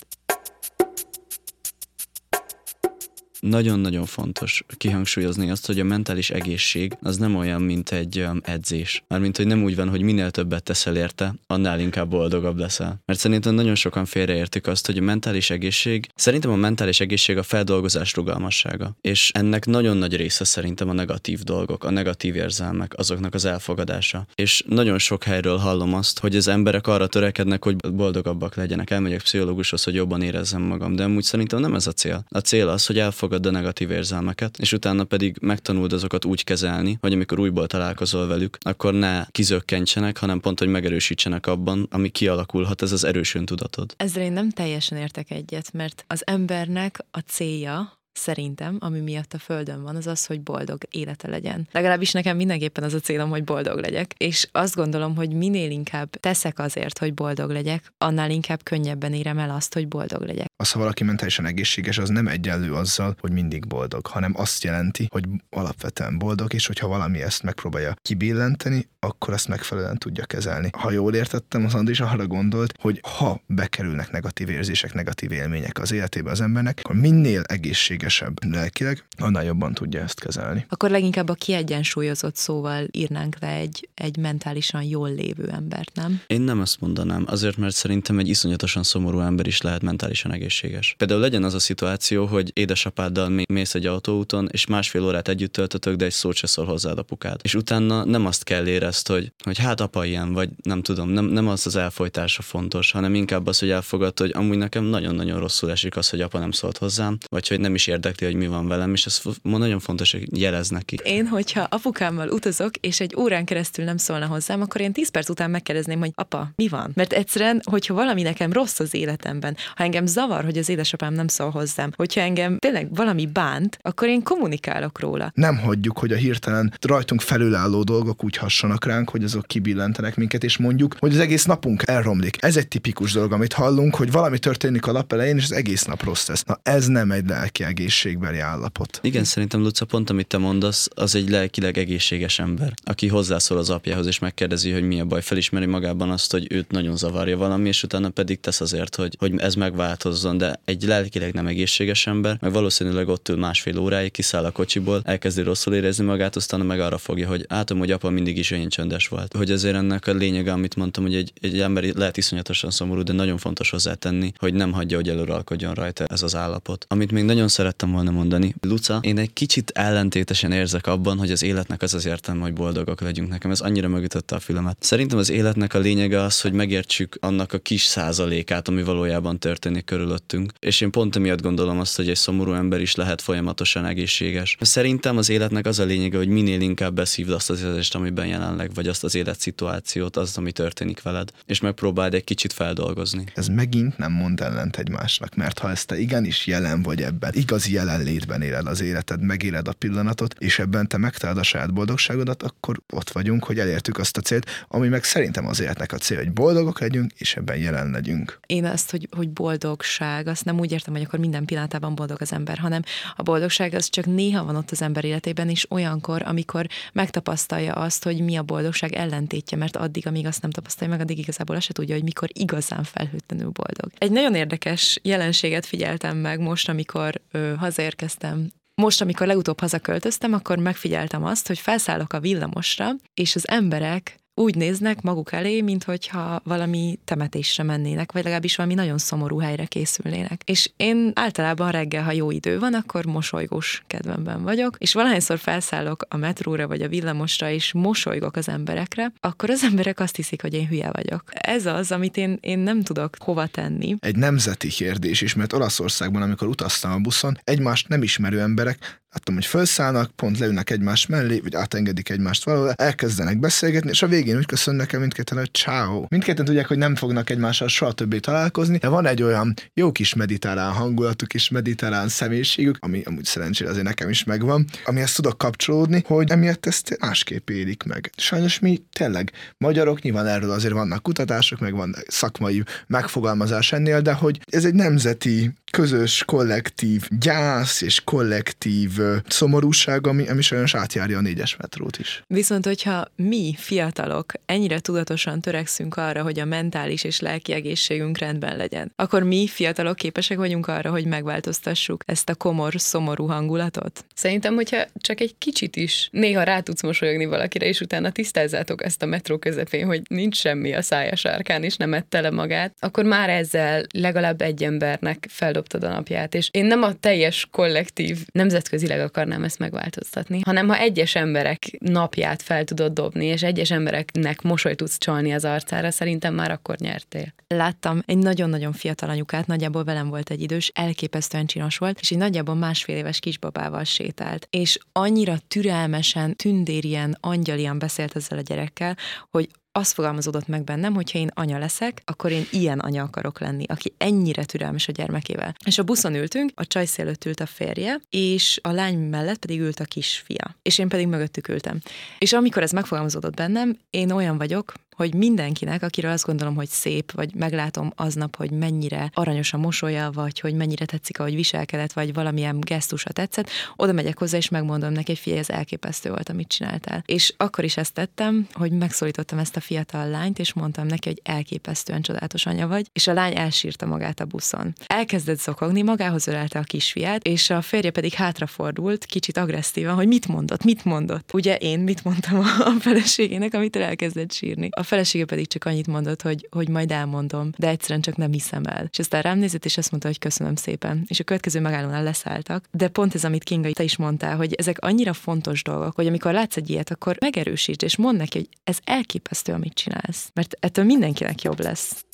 Nagyon-nagyon 3.40 4.06
fontos 4.06 4.64
kihangsúlyozni 4.78 5.50
azt, 5.50 5.66
hogy 5.66 5.80
a 5.80 5.84
mentális 5.84 6.30
egészség 6.30 6.98
az 7.02 7.18
nem 7.18 7.36
olyan, 7.36 7.62
mint 7.62 7.90
egy 7.90 8.26
edzés. 8.42 9.04
Mármint, 9.08 9.38
hogy 9.38 9.48
nem 9.48 9.64
úgy 9.64 9.76
van, 9.76 9.90
hogy 9.90 10.02
minél 10.02 10.32
többet 10.32 10.64
teszel 10.64 10.96
érte, 10.96 11.36
annál 11.48 11.80
inkább 11.80 12.10
boldogabb 12.10 12.58
leszel. 12.58 13.02
Mert 13.06 13.20
szerintem 13.20 13.54
nagyon 13.54 13.76
sokan 13.76 14.06
félreértik 14.06 14.68
azt, 14.68 14.86
hogy 14.86 14.98
a 14.98 15.02
mentális 15.02 15.50
egészség, 15.50 16.08
szerintem 16.16 16.52
a 16.52 16.56
mentális 16.56 17.00
egészség 17.00 17.38
a 17.38 17.44
feldolgozás 17.44 18.14
rugalmassága. 18.14 18.96
És 19.02 19.32
ennek 19.34 19.66
nagyon 19.66 19.98
nagy 19.98 20.16
része 20.16 20.44
szerintem 20.44 20.90
a 20.90 20.94
negatív 20.94 21.40
dolgok, 21.40 21.84
a 21.84 21.92
negatív 21.92 22.36
érzelmek, 22.36 22.94
azoknak 22.98 23.34
az 23.34 23.46
elfogadása. 23.46 24.28
És 24.36 24.64
nagyon 24.68 24.98
sok 24.98 25.24
helyről 25.24 25.58
hallom 25.58 25.94
azt, 25.94 26.20
hogy 26.20 26.36
az 26.36 26.48
emberek 26.48 26.88
arra 26.88 27.08
törekednek, 27.08 27.64
hogy 27.64 27.76
boldogabbak 27.76 28.56
legyenek. 28.56 28.90
Elmegyek 28.90 29.22
pszichológushoz, 29.22 29.84
hogy 29.84 29.96
jobban 29.96 30.22
érezzem 30.22 30.62
magam. 30.62 30.96
De 30.96 31.04
amúgy 31.04 31.24
szerintem 31.24 31.60
nem 31.60 31.76
ez 31.76 31.88
a 31.88 31.92
cél. 31.92 32.24
A 32.30 32.40
cél 32.40 32.68
az, 32.68 32.86
hogy 32.86 33.00
elfogad 33.00 33.27
elfogad 33.28 33.46
a 33.54 33.58
negatív 33.58 33.92
érzelmeket, 33.92 34.58
és 34.58 34.74
utána 34.74 35.04
pedig 35.04 35.38
megtanuld 35.42 35.94
azokat 35.94 36.26
úgy 36.26 36.44
kezelni, 36.44 36.98
hogy 37.02 37.14
amikor 37.14 37.40
újból 37.40 37.68
találkozol 37.68 38.28
velük, 38.28 38.58
akkor 38.62 38.94
ne 38.94 39.26
kizökkentsenek, 39.32 40.18
hanem 40.18 40.40
pont, 40.40 40.60
hogy 40.60 40.68
megerősítsenek 40.68 41.48
abban, 41.48 41.88
ami 41.92 42.10
kialakulhat, 42.10 42.82
ez 42.82 42.92
az 42.92 43.04
erős 43.04 43.36
öntudatod. 43.36 43.94
Ezzel 43.98 44.24
én 44.24 44.32
nem 44.32 44.50
teljesen 44.50 44.98
értek 44.98 45.32
egyet, 45.32 45.74
mert 45.74 46.04
az 46.08 46.22
embernek 46.26 47.06
a 47.12 47.20
célja, 47.20 47.97
szerintem, 48.18 48.78
ami 48.80 49.00
miatt 49.00 49.34
a 49.34 49.38
Földön 49.38 49.84
van, 49.84 49.96
az 49.96 50.08
az, 50.08 50.26
hogy 50.26 50.42
boldog 50.42 50.82
élete 50.92 51.30
legyen. 51.30 51.68
Legalábbis 51.72 52.12
nekem 52.12 52.36
mindenképpen 52.36 52.84
az 52.84 52.94
a 52.94 53.00
célom, 53.00 53.30
hogy 53.30 53.44
boldog 53.44 53.80
legyek. 53.80 54.14
És 54.18 54.48
azt 54.52 54.76
gondolom, 54.76 55.16
hogy 55.16 55.34
minél 55.34 55.72
inkább 55.72 56.10
teszek 56.10 56.60
azért, 56.60 56.98
hogy 56.98 57.14
boldog 57.14 57.50
legyek, 57.50 57.94
annál 57.98 58.32
inkább 58.32 58.64
könnyebben 58.64 59.14
érem 59.14 59.38
el 59.38 59.50
azt, 59.50 59.74
hogy 59.74 59.88
boldog 59.88 60.22
legyek. 60.22 60.48
Az, 60.56 60.72
ha 60.72 60.80
valaki 60.80 61.04
mentálisan 61.04 61.46
egészséges, 61.46 61.98
az 61.98 62.10
nem 62.10 62.28
egyenlő 62.28 62.74
azzal, 62.74 63.16
hogy 63.20 63.32
mindig 63.32 63.68
boldog, 63.68 64.08
hanem 64.08 64.34
azt 64.36 64.64
jelenti, 64.64 65.08
hogy 65.12 65.26
alapvetően 65.50 66.18
boldog, 66.18 66.54
és 66.54 66.68
hogyha 66.68 66.88
valami 66.88 67.22
ezt 67.22 67.44
megpróbálja 67.44 67.94
kibillenteni, 68.02 68.88
akkor 69.00 69.34
azt 69.34 69.48
megfelelően 69.48 69.98
tudja 69.98 70.26
kezelni. 70.26 70.70
Ha 70.78 70.92
jól 70.92 71.14
értettem, 71.14 71.66
az 71.66 71.74
Andris 71.74 72.00
arra 72.00 72.28
gondolt, 72.28 72.74
hogy 72.80 73.00
ha 73.18 73.42
bekerülnek 73.46 74.12
negatív 74.12 74.50
érzések, 74.50 74.94
negatív 74.94 75.32
élmények 75.32 75.80
az 75.80 75.92
életébe 75.92 76.32
az 76.32 76.42
embernek, 76.42 76.80
akkor 76.84 76.96
minél 76.96 77.42
egészséges 77.42 78.07
egészségesebb 78.08 78.54
lelkileg, 78.54 79.06
annál 79.18 79.44
jobban 79.44 79.74
tudja 79.74 80.02
ezt 80.02 80.20
kezelni. 80.20 80.66
Akkor 80.70 80.90
leginkább 80.90 81.30
a 81.30 81.34
kiegyensúlyozott 81.34 82.36
szóval 82.36 82.88
írnánk 82.92 83.38
le 83.40 83.48
egy, 83.48 83.90
egy 83.94 84.18
mentálisan 84.18 84.84
jól 84.84 85.14
lévő 85.14 85.50
embert, 85.50 85.92
nem? 85.94 86.22
Én 86.28 86.42
nem 86.42 86.62
ezt 86.62 86.80
mondanám, 86.80 87.24
azért, 87.28 87.58
mert 87.58 87.76
szerintem 87.76 88.20
egy 88.20 88.28
iszonyatosan 88.28 88.84
szomorú 88.84 89.20
ember 89.20 89.48
is 89.48 89.62
lehet 89.62 89.82
mentálisan 89.82 90.32
egészséges. 90.32 90.96
Például 90.98 91.20
legyen 91.20 91.44
az 91.44 91.54
a 91.54 91.60
szituáció, 91.60 92.26
hogy 92.26 92.52
édesapáddal 92.54 93.44
mész 93.50 93.76
egy 93.76 93.86
autóúton, 93.86 94.50
és 94.52 94.66
másfél 94.66 95.04
órát 95.04 95.28
együtt 95.28 95.54
töltötök, 95.54 95.96
de 95.96 96.06
egy 96.06 96.12
szót 96.12 96.36
se 96.36 96.48
szól 96.48 96.66
hozzád 96.66 96.98
apukád. 96.98 97.40
És 97.44 97.56
utána 97.56 98.04
nem 98.04 98.26
azt 98.26 98.44
kell 98.44 98.68
érezt, 98.68 99.08
hogy, 99.08 99.32
hogy 99.44 99.58
hát 99.58 99.82
apa 99.82 100.06
ilyen, 100.06 100.34
vagy 100.34 100.50
nem 100.64 100.82
tudom, 100.82 101.10
nem, 101.10 101.26
nem 101.26 101.48
az 101.48 101.66
az 101.66 101.76
elfolytása 101.76 102.42
fontos, 102.42 102.92
hanem 102.92 103.16
inkább 103.16 103.48
az, 103.48 103.60
hogy 103.60 103.70
elfogad, 103.70 104.20
hogy 104.20 104.32
amúgy 104.34 104.58
nekem 104.58 104.84
nagyon-nagyon 104.84 105.40
rosszul 105.40 105.72
esik 105.72 105.98
az, 105.98 106.10
hogy 106.10 106.22
apa 106.22 106.40
nem 106.40 106.52
szólt 106.52 106.78
hozzám, 106.78 107.18
vagy 107.30 107.48
hogy 107.48 107.60
nem 107.60 107.76
is 107.76 107.88
érdekli, 107.98 108.26
hogy 108.26 108.36
mi 108.36 108.48
van 108.48 108.68
velem, 108.68 108.94
és 108.94 109.06
ez 109.06 109.22
nagyon 109.42 109.80
fontos, 109.80 110.12
hogy 110.12 110.40
jelez 110.40 110.70
neki. 110.70 110.98
Én, 111.04 111.28
hogyha 111.28 111.62
apukámmal 111.62 112.30
utazok, 112.30 112.78
és 112.78 113.00
egy 113.00 113.16
órán 113.18 113.46
keresztül 113.46 113.86
nem 113.86 113.98
szólna 113.98 114.26
hozzám, 114.26 114.62
akkor 114.62 114.82
én 114.82 114.92
10 114.92 115.10
perc 115.10 115.30
után 115.30 115.50
megkérdezném, 115.50 116.00
hogy 116.00 116.12
apa, 116.16 116.50
mi 116.56 116.68
van? 116.68 116.92
Mert 116.94 117.14
egyszerűen, 117.14 117.62
hogyha 117.64 117.94
valami 117.94 118.22
nekem 118.22 118.52
rossz 118.52 118.80
az 118.80 118.94
életemben, 118.94 119.58
ha 119.76 119.84
engem 119.84 120.06
zavar, 120.06 120.44
hogy 120.44 120.58
az 120.58 120.70
édesapám 120.70 121.14
nem 121.14 121.28
szól 121.28 121.50
hozzám, 121.50 121.92
hogyha 121.96 122.22
engem 122.22 122.58
tényleg 122.58 122.96
valami 122.96 123.26
bánt, 123.26 123.78
akkor 123.82 124.08
én 124.08 124.24
kommunikálok 124.24 125.00
róla. 125.00 125.32
Nem 125.36 125.58
hagyjuk, 125.58 125.98
hogy 126.00 126.12
a 126.12 126.16
hirtelen 126.16 126.74
rajtunk 126.82 127.22
felülálló 127.22 127.84
dolgok 127.84 128.24
úgy 128.24 128.38
hassanak 128.38 128.86
ránk, 128.86 129.10
hogy 129.10 129.24
azok 129.24 129.46
kibillentenek 129.46 130.16
minket, 130.16 130.44
és 130.44 130.58
mondjuk, 130.58 130.96
hogy 131.00 131.14
az 131.14 131.20
egész 131.20 131.46
napunk 131.46 131.84
elromlik. 131.86 132.38
Ez 132.40 132.58
egy 132.58 132.68
tipikus 132.68 133.12
dolog, 133.12 133.32
amit 133.32 133.54
hallunk, 133.54 133.96
hogy 133.96 134.12
valami 134.12 134.40
történik 134.40 134.88
a 134.88 134.92
lap 134.92 135.14
elején, 135.14 135.38
és 135.38 135.44
az 135.44 135.52
egész 135.52 135.84
nap 135.84 136.04
rossz 136.04 136.28
lesz. 136.28 136.44
Na 136.44 136.60
ez 136.64 136.88
nem 136.88 137.12
egy 137.12 137.28
lelki 137.28 137.64
egészségbeli 137.88 138.40
állapot. 138.40 139.00
Igen, 139.02 139.24
szerintem 139.24 139.62
Luca, 139.62 139.86
pont 139.86 140.10
amit 140.10 140.28
te 140.28 140.38
mondasz, 140.38 140.88
az 140.96 141.16
egy 141.16 141.30
lelkileg 141.30 141.78
egészséges 141.78 142.40
ember, 142.40 142.74
aki 142.84 143.08
hozzászól 143.08 143.58
az 143.58 143.70
apjához 143.70 144.06
és 144.06 144.20
megkérdezi, 144.20 144.72
hogy 144.72 144.84
mi 144.84 145.00
a 145.00 145.06
baj, 145.06 145.22
felismeri 145.22 145.66
magában 145.66 146.10
azt, 146.10 146.32
hogy 146.32 146.48
őt 146.50 146.72
nagyon 146.72 146.98
zavarja 146.98 147.38
valami, 147.38 147.68
és 147.68 147.84
utána 147.84 148.10
pedig 148.10 148.40
tesz 148.40 148.62
azért, 148.62 148.96
hogy, 148.96 149.16
hogy 149.20 149.40
ez 149.40 149.56
megváltozzon, 149.56 150.38
de 150.38 150.60
egy 150.66 150.84
lelkileg 150.84 151.34
nem 151.34 151.48
egészséges 151.48 152.08
ember, 152.08 152.38
meg 152.42 152.52
valószínűleg 152.52 153.08
ott 153.08 153.30
ül 153.30 153.38
másfél 153.38 153.78
óráig, 153.78 154.12
kiszáll 154.12 154.46
a 154.46 154.52
kocsiból, 154.52 155.02
elkezdi 155.04 155.42
rosszul 155.42 155.74
érezni 155.74 156.06
magát, 156.06 156.36
aztán 156.36 156.60
meg 156.60 156.80
arra 156.80 156.98
fogja, 156.98 157.28
hogy 157.28 157.46
átom, 157.48 157.78
hogy 157.78 157.92
apa 157.92 158.10
mindig 158.10 158.38
is 158.38 158.52
olyan 158.52 158.70
csöndes 158.70 159.08
volt. 159.08 159.34
Hogy 159.34 159.52
azért 159.52 159.76
ennek 159.76 160.08
a 160.08 160.14
lényege, 160.14 160.52
amit 160.52 160.76
mondtam, 160.76 161.04
hogy 161.04 161.16
egy, 161.16 161.34
egy 161.42 161.60
ember 161.60 161.84
lehet 161.84 162.18
iszonyatosan 162.18 162.72
szomorú, 162.72 163.02
de 163.02 163.14
nagyon 163.14 163.38
fontos 163.38 163.70
hozzátenni, 163.70 164.32
hogy 164.38 164.54
nem 164.54 164.72
hagyja, 164.72 164.98
hogy 164.98 165.10
előralkodjon 165.10 165.74
rajta 165.74 166.06
ez 166.06 166.22
az 166.22 166.36
állapot. 166.36 166.86
Amit 166.90 167.12
még 167.12 167.24
nagyon 167.24 167.48
szerettem 167.68 167.92
volna 167.92 168.12
mondani. 168.12 168.56
Luca, 168.62 169.00
én 169.02 169.18
egy 169.18 169.34
kicsit 169.34 169.70
ellentétesen 169.70 170.52
érzek 170.52 170.88
abban, 170.88 171.18
hogy 171.18 171.32
az 171.32 171.44
életnek 171.44 171.82
az 171.82 171.94
az 171.94 172.06
értelme, 172.06 172.42
hogy 172.42 172.54
boldogak 172.54 173.02
legyünk. 173.02 173.30
Nekem 173.30 173.52
ez 173.52 173.60
annyira 173.60 173.88
megütötte 173.88 174.36
a 174.36 174.40
fülemet. 174.40 174.78
Szerintem 174.80 175.18
az 175.18 175.30
életnek 175.30 175.74
a 175.74 175.80
lényege 175.80 176.22
az, 176.22 176.42
hogy 176.42 176.54
megértsük 176.54 177.18
annak 177.22 177.54
a 177.54 177.58
kis 177.58 177.84
százalékát, 177.84 178.68
ami 178.68 178.84
valójában 178.84 179.40
történik 179.40 179.86
körülöttünk. 179.86 180.52
És 180.60 180.82
én 180.82 180.92
pont 180.92 181.16
emiatt 181.16 181.42
gondolom 181.42 181.80
azt, 181.80 181.96
hogy 181.96 182.10
egy 182.10 182.16
szomorú 182.16 182.54
ember 182.54 182.82
is 182.82 182.96
lehet 182.96 183.22
folyamatosan 183.22 183.86
egészséges. 183.86 184.58
Szerintem 184.60 185.18
az 185.18 185.30
életnek 185.30 185.66
az 185.66 185.80
a 185.80 185.84
lényege, 185.86 186.18
hogy 186.18 186.28
minél 186.28 186.62
inkább 186.62 186.94
beszívd 186.94 187.30
azt 187.30 187.50
az 187.50 187.62
érzést, 187.62 187.96
amiben 187.96 188.28
jelenleg 188.28 188.74
vagy, 188.74 188.88
azt 188.88 189.04
az 189.04 189.16
életszituációt, 189.16 190.18
azt, 190.18 190.38
ami 190.38 190.52
történik 190.52 191.02
veled, 191.02 191.32
és 191.46 191.60
megpróbáld 191.60 192.14
egy 192.14 192.24
kicsit 192.24 192.54
feldolgozni. 192.54 193.24
Ez 193.34 193.48
megint 193.48 193.98
nem 193.98 194.12
mond 194.12 194.42
ellent 194.42 194.78
egymásnak, 194.78 195.36
mert 195.36 195.60
ha 195.60 195.70
ezt 195.70 195.88
te 195.88 196.00
igenis 196.00 196.48
jelen 196.48 196.82
vagy 196.82 197.02
ebben, 197.02 197.32
igazi 197.58 197.74
jelenlétben 197.74 198.42
éled 198.42 198.68
az 198.68 198.82
életed, 198.82 199.22
megéled 199.22 199.68
a 199.68 199.74
pillanatot, 199.74 200.36
és 200.40 200.60
ebben 200.60 200.88
te 200.88 200.98
megtalálod 200.98 201.42
a 201.42 201.44
saját 201.44 201.74
boldogságodat, 201.74 202.44
akkor 202.44 202.80
ott 202.94 203.10
vagyunk, 203.10 203.44
hogy 203.44 203.60
elértük 203.60 203.98
azt 203.98 204.18
a 204.18 204.22
célt, 204.22 204.66
ami 204.68 204.88
meg 204.88 205.04
szerintem 205.04 205.48
az 205.48 205.60
életnek 205.60 205.92
a 205.92 205.98
cél, 205.98 206.18
hogy 206.18 206.32
boldogok 206.32 206.80
legyünk, 206.80 207.12
és 207.18 207.36
ebben 207.36 207.58
jelen 207.58 207.90
legyünk. 207.90 208.40
Én 208.46 208.66
azt, 208.66 208.92
hogy, 208.92 209.08
hogy 209.12 209.30
boldogság, 209.30 210.28
azt 210.28 210.46
nem 210.46 210.60
úgy 210.60 210.72
értem, 210.72 210.94
hogy 210.94 211.04
akkor 211.04 211.20
minden 211.20 211.46
pillanatában 211.46 211.96
boldog 211.96 212.22
az 212.22 212.34
ember, 212.34 212.58
hanem 212.58 212.82
a 213.16 213.24
boldogság 213.24 213.74
az 213.74 213.90
csak 213.90 214.06
néha 214.06 214.44
van 214.44 214.56
ott 214.56 214.72
az 214.72 214.82
ember 214.82 215.06
életében, 215.06 215.50
és 215.50 215.72
olyankor, 215.72 216.22
amikor 216.26 216.68
megtapasztalja 216.94 217.74
azt, 217.74 218.04
hogy 218.04 218.22
mi 218.22 218.36
a 218.36 218.44
boldogság 218.44 218.94
ellentétje, 218.94 219.58
mert 219.58 219.76
addig, 219.76 220.08
amíg 220.08 220.26
azt 220.26 220.42
nem 220.42 220.52
tapasztalja 220.52 220.94
meg, 220.94 221.02
addig 221.02 221.18
igazából 221.18 221.56
azt 221.56 221.66
se 221.66 221.74
tudja, 221.74 221.96
hogy 221.96 222.04
mikor 222.04 222.30
igazán 222.34 222.84
felhőtlenül 222.84 223.50
boldog. 223.50 223.92
Egy 223.98 224.12
nagyon 224.12 224.36
érdekes 224.36 225.00
jelenséget 225.04 225.66
figyeltem 225.66 226.18
meg 226.18 226.40
most, 226.40 226.70
amikor 226.70 227.22
ö, 227.32 227.47
hazaérkeztem. 227.56 228.52
Most, 228.82 229.02
amikor 229.02 229.28
legutóbb 229.28 229.60
hazaköltöztem, 229.60 230.34
akkor 230.34 230.58
megfigyeltem 230.58 231.24
azt, 231.24 231.48
hogy 231.48 231.60
felszállok 231.60 232.14
a 232.14 232.20
villamosra, 232.20 232.92
és 233.14 233.36
az 233.36 233.48
emberek 233.48 234.20
úgy 234.38 234.56
néznek 234.56 235.02
maguk 235.02 235.32
elé, 235.32 235.62
mintha 235.62 236.42
valami 236.44 237.00
temetésre 237.06 237.64
mennének, 237.64 238.12
vagy 238.12 238.24
legalábbis 238.24 238.56
valami 238.56 238.76
nagyon 238.76 238.98
szomorú 238.98 239.40
helyre 239.40 239.66
készülnének. 239.66 240.42
És 240.46 240.70
én 240.76 241.12
általában 241.16 241.72
reggel, 241.72 242.04
ha 242.04 242.12
jó 242.12 242.32
idő 242.32 242.60
van, 242.60 242.74
akkor 242.74 243.06
mosolygós 243.06 243.84
kedvemben 243.88 244.44
vagyok, 244.44 244.76
és 244.78 244.94
valahányszor 244.94 245.38
felszállok 245.38 246.06
a 246.10 246.18
metróra 246.18 246.68
vagy 246.68 246.82
a 246.82 246.88
villamosra, 246.88 247.50
és 247.50 247.74
mosolygok 247.74 248.36
az 248.36 248.50
emberekre, 248.50 249.12
akkor 249.20 249.50
az 249.50 249.64
emberek 249.64 250.00
azt 250.00 250.16
hiszik, 250.16 250.42
hogy 250.42 250.54
én 250.54 250.68
hülye 250.68 250.90
vagyok. 250.92 251.24
Ez 251.30 251.66
az, 251.66 251.92
amit 251.92 252.18
én, 252.18 252.38
én 252.42 252.60
nem 252.60 252.82
tudok 252.82 253.16
hova 253.20 253.48
tenni. 253.48 253.96
Egy 254.00 254.16
nemzeti 254.16 254.68
kérdés 254.68 255.22
is, 255.22 255.34
mert 255.34 255.54
Olaszországban, 255.54 256.22
amikor 256.22 256.48
utaztam 256.48 256.92
a 256.92 256.98
buszon, 256.98 257.40
egymást 257.44 257.88
nem 257.88 258.04
ismerő 258.04 258.40
emberek 258.40 259.06
láttam, 259.18 259.36
hogy 259.36 259.46
felszállnak, 259.46 260.12
pont 260.12 260.40
leülnek 260.40 260.70
egymás 260.70 261.06
mellé, 261.06 261.40
vagy 261.40 261.56
átengedik 261.56 262.10
egymást 262.10 262.44
valahol, 262.44 262.72
elkezdenek 262.72 263.40
beszélgetni, 263.40 263.90
és 263.90 264.02
a 264.02 264.08
végén 264.08 264.38
úgy 264.38 264.46
köszönnek 264.46 264.94
el 264.94 265.00
mindketten, 265.00 265.38
hogy 265.38 265.54
ciao. 265.54 266.06
Mindketten 266.10 266.46
tudják, 266.46 266.68
hogy 266.68 266.78
nem 266.78 266.96
fognak 266.96 267.30
egymással 267.30 267.68
soha 267.68 267.92
többé 267.92 268.20
találkozni, 268.20 268.78
de 268.78 268.88
van 268.88 269.06
egy 269.06 269.24
olyan 269.24 269.54
jó 269.74 269.92
kis 269.92 270.14
mediterrán 270.14 270.72
hangulatuk 270.72 271.34
és 271.34 271.50
mediterrán 271.50 272.08
személyiségük, 272.08 272.78
ami 272.80 273.02
amúgy 273.06 273.26
szerencsére 273.26 273.70
azért 273.70 273.86
nekem 273.86 274.10
is 274.10 274.24
megvan, 274.24 274.66
amihez 274.86 275.14
tudok 275.14 275.38
kapcsolódni, 275.38 276.04
hogy 276.06 276.30
emiatt 276.30 276.66
ezt 276.66 276.98
másképp 277.00 277.50
élik 277.50 277.84
meg. 277.84 278.12
Sajnos 278.18 278.60
mi 278.60 278.82
tényleg 278.92 279.32
magyarok, 279.58 280.02
nyilván 280.02 280.28
erről 280.28 280.52
azért 280.52 280.74
vannak 280.74 281.04
kutatások, 281.04 281.60
meg 281.60 281.74
van 281.74 281.96
szakmai 282.08 282.64
megfogalmazás 282.88 283.72
ennél, 283.72 284.02
de 284.02 284.14
hogy 284.14 284.40
ez 284.52 284.66
egy 284.66 284.74
nemzeti 284.74 285.52
közös, 285.72 286.24
kollektív 286.26 287.08
gyász 287.20 287.82
és 287.82 288.02
kollektív 288.04 288.92
szomorúság, 289.28 290.08
ami, 290.08 290.28
ami 290.30 290.42
sajnos 290.42 290.76
átjárja 290.76 291.18
a 291.18 291.22
négyes 291.22 291.58
metrót 291.58 291.98
is. 291.98 292.24
Viszont, 292.28 292.66
hogyha 292.66 293.06
mi, 293.16 293.54
fiatalok, 293.58 294.32
ennyire 294.46 294.80
tudatosan 294.80 295.42
törekszünk 295.42 295.96
arra, 295.96 296.22
hogy 296.22 296.40
a 296.40 296.46
mentális 296.46 297.04
és 297.04 297.20
lelki 297.20 297.54
egészségünk 297.54 298.18
rendben 298.18 298.58
legyen, 298.58 298.92
akkor 298.96 299.24
mi, 299.24 299.48
fiatalok, 299.48 299.96
képesek 299.96 300.38
vagyunk 300.38 300.68
arra, 300.68 300.92
hogy 300.92 301.06
megváltoztassuk 301.06 302.04
ezt 302.06 302.30
a 302.30 302.36
komor, 302.36 302.74
szomorú 302.78 303.26
hangulatot? 303.26 304.06
Szerintem, 304.16 304.56
hogyha 304.56 304.86
csak 304.96 305.20
egy 305.20 305.36
kicsit 305.38 305.76
is 305.76 306.10
néha 306.12 306.44
rá 306.44 306.60
tudsz 306.60 306.82
mosolyogni 306.82 307.26
valakire, 307.26 307.66
és 307.66 307.82
utána 307.82 308.12
tisztázzátok 308.12 308.84
ezt 308.84 309.02
a 309.02 309.06
metró 309.06 309.38
közepén, 309.38 309.86
hogy 309.86 310.02
nincs 310.10 310.38
semmi 310.38 310.74
a 310.74 310.82
szája 310.82 311.16
sárkán, 311.16 311.64
és 311.64 311.76
nem 311.76 311.94
ette 311.94 312.22
le 312.22 312.30
magát, 312.30 312.74
akkor 312.80 313.04
már 313.04 313.30
ezzel 313.30 313.86
legalább 313.94 314.42
egy 314.42 314.64
embernek 314.64 315.26
feldobtad 315.58 315.84
a 315.84 315.90
napját. 315.90 316.34
És 316.34 316.50
én 316.52 316.66
nem 316.66 316.84
a 316.84 316.94
teljes 316.94 317.48
kollektív 317.52 318.26
nemzetközi 318.32 318.78
nemzetközileg 318.78 319.00
akarnám 319.00 319.44
ezt 319.44 319.60
megváltoztatni, 319.60 320.42
hanem 320.46 320.68
ha 320.68 320.78
egyes 320.78 321.16
emberek 321.16 321.78
napját 321.80 322.42
fel 322.42 322.64
tudod 322.64 322.94
dobni, 322.94 323.26
és 323.26 323.44
egyes 323.44 323.72
embereknek 323.72 324.42
mosoly 324.42 324.76
tudsz 324.76 324.98
csalni 324.98 325.34
az 325.34 325.46
arcára, 325.46 325.92
szerintem 325.92 326.34
már 326.34 326.52
akkor 326.52 326.78
nyertél. 326.78 327.34
Láttam 327.48 328.02
egy 328.06 328.18
nagyon-nagyon 328.18 328.74
fiatal 328.74 329.10
anyukát, 329.10 329.48
nagyjából 329.48 329.84
velem 329.84 330.10
volt 330.10 330.30
egy 330.30 330.42
idős, 330.42 330.72
elképesztően 330.74 331.46
csinos 331.46 331.78
volt, 331.78 332.00
és 332.00 332.12
egy 332.12 332.18
nagyjából 332.18 332.56
másfél 332.56 332.98
éves 332.98 333.20
kisbabával 333.20 333.84
sétált. 333.84 334.48
És 334.50 334.78
annyira 334.92 335.36
türelmesen, 335.48 336.36
tündérien, 336.36 337.18
angyalian 337.20 337.80
beszélt 337.80 338.16
ezzel 338.16 338.38
a 338.38 338.42
gyerekkel, 338.42 338.98
hogy 339.30 339.50
az 339.78 339.92
fogalmazódott 339.92 340.48
meg 340.48 340.64
bennem, 340.64 340.94
hogy 340.94 341.12
ha 341.12 341.20
én 341.20 341.30
anya 341.34 341.58
leszek, 341.58 342.02
akkor 342.06 342.32
én 342.32 342.48
ilyen 342.52 342.80
anya 342.80 343.04
akarok 343.04 343.40
lenni, 343.40 343.64
aki 343.68 343.94
ennyire 343.98 344.46
türelmes 344.46 344.88
a 344.88 344.92
gyermekével. 344.92 345.56
És 345.66 345.78
a 345.78 345.84
buszon 345.84 346.16
ültünk, 346.16 346.52
a 346.56 346.66
csaj 346.66 346.86
előtt 346.96 347.26
ült 347.26 347.40
a 347.40 347.46
férje, 347.46 348.00
és 348.10 348.60
a 348.64 348.72
lány 348.72 348.98
mellett 348.98 349.38
pedig 349.38 349.60
ült 349.60 349.80
a 349.80 349.86
kisfia. 349.86 350.56
És 350.62 350.78
én 350.78 350.88
pedig 350.88 351.08
mögöttük 351.08 351.48
ültem. 351.48 351.80
És 352.18 352.34
amikor 352.34 352.64
ez 352.64 352.72
megfogalmazódott 352.72 353.36
bennem, 353.36 353.78
én 353.90 354.12
olyan 354.12 354.38
vagyok, 354.38 354.74
hogy 354.98 355.14
mindenkinek, 355.14 355.84
akiről 355.84 356.12
azt 356.12 356.26
gondolom, 356.26 356.56
hogy 356.56 356.68
szép, 356.68 357.12
vagy 357.12 357.36
meglátom 357.36 357.92
aznap, 357.96 358.36
hogy 358.36 358.52
mennyire 358.52 359.10
aranyos 359.14 359.54
a 359.54 359.58
mosolya, 359.58 360.12
vagy 360.12 360.40
hogy 360.40 360.54
mennyire 360.54 360.86
tetszik, 360.86 361.20
ahogy 361.20 361.36
viselkedett, 361.36 361.94
vagy 361.94 362.14
valamilyen 362.14 362.60
gesztusa 362.60 363.10
tetszett, 363.10 363.50
oda 363.76 363.92
megyek 363.92 364.20
hozzá, 364.20 364.38
és 364.38 364.50
megmondom 364.50 364.92
neki, 364.92 365.12
hogy 365.12 365.20
figyelj, 365.20 365.42
ez 365.42 365.50
elképesztő 365.50 366.10
volt, 366.10 366.30
amit 366.30 366.48
csináltál. 366.48 367.04
És 367.06 367.34
akkor 367.38 367.64
is 367.64 367.78
ezt 367.78 367.94
tettem, 367.94 368.48
hogy 368.54 368.72
megszólítottam 368.72 369.40
ezt 369.40 369.56
a 369.56 369.60
fiatal 369.60 370.10
lányt, 370.10 370.40
és 370.40 370.54
mondtam 370.54 370.88
neki, 370.88 371.08
hogy 371.08 371.22
elképesztően 371.24 372.02
csodálatos 372.02 372.46
anya 372.46 372.68
vagy, 372.68 372.88
és 372.94 373.08
a 373.08 373.14
lány 373.14 373.38
elsírta 373.38 373.86
magát 373.86 374.20
a 374.20 374.26
buszon. 374.26 374.74
Elkezdett 374.88 375.40
zokogni, 375.40 375.82
magához 375.82 376.28
ölelte 376.28 376.60
a 376.60 376.64
kisfiát, 376.64 377.24
és 377.28 377.50
a 377.50 377.62
férje 377.62 377.92
pedig 377.92 378.14
hátrafordult, 378.14 379.06
kicsit 379.06 379.38
agresszívan, 379.38 379.96
hogy 379.96 380.08
mit 380.08 380.28
mondott, 380.28 380.64
mit 380.64 380.86
mondott. 380.86 381.34
Ugye 381.34 381.56
én 381.56 381.80
mit 381.80 382.04
mondtam 382.04 382.40
a 382.40 382.76
feleségének, 382.80 383.54
amit 383.54 383.76
elkezdett 383.76 384.32
sírni. 384.32 384.70
A 384.72 384.84
felesége 384.88 385.26
pedig 385.26 385.48
csak 385.48 385.66
annyit 385.66 385.88
mondott, 385.88 386.22
hogy, 386.22 386.48
hogy 386.52 386.70
majd 386.70 386.92
elmondom, 386.92 387.50
de 387.58 387.68
egyszerűen 387.68 388.02
csak 388.02 388.16
nem 388.16 388.32
hiszem 388.32 388.64
el. 388.66 388.88
És 388.92 389.00
aztán 389.00 389.22
rám 389.22 389.38
nézett, 389.38 389.66
és 389.66 389.78
azt 389.78 389.92
mondta, 389.92 390.10
hogy 390.10 390.20
köszönöm 390.20 390.56
szépen. 390.56 391.04
És 391.08 391.20
a 391.20 391.24
következő 391.24 391.60
megállónál 391.60 392.04
leszálltak. 392.04 392.66
De 392.72 392.88
pont 392.88 393.16
ez, 393.16 393.24
amit 393.24 393.44
Kinga 393.44 393.72
te 393.72 393.84
is 393.84 393.98
mondtál, 393.98 394.36
hogy 394.36 394.54
ezek 394.54 394.80
annyira 394.80 395.14
fontos 395.14 395.64
dolgok, 395.64 395.96
hogy 395.96 396.08
amikor 396.08 396.32
látsz 396.34 396.58
egy 396.58 396.70
ilyet, 396.70 396.92
akkor 396.92 397.18
megerősítsd, 397.20 397.84
és 397.84 397.98
mondd 397.98 398.18
neki, 398.18 398.38
hogy 398.38 398.50
ez 398.64 398.78
elképesztő, 398.84 399.54
amit 399.54 399.74
csinálsz. 399.74 400.30
Mert 400.34 400.58
ettől 400.60 400.86
mindenkinek 400.86 401.42
jobb 401.42 401.60
lesz. 401.60 402.06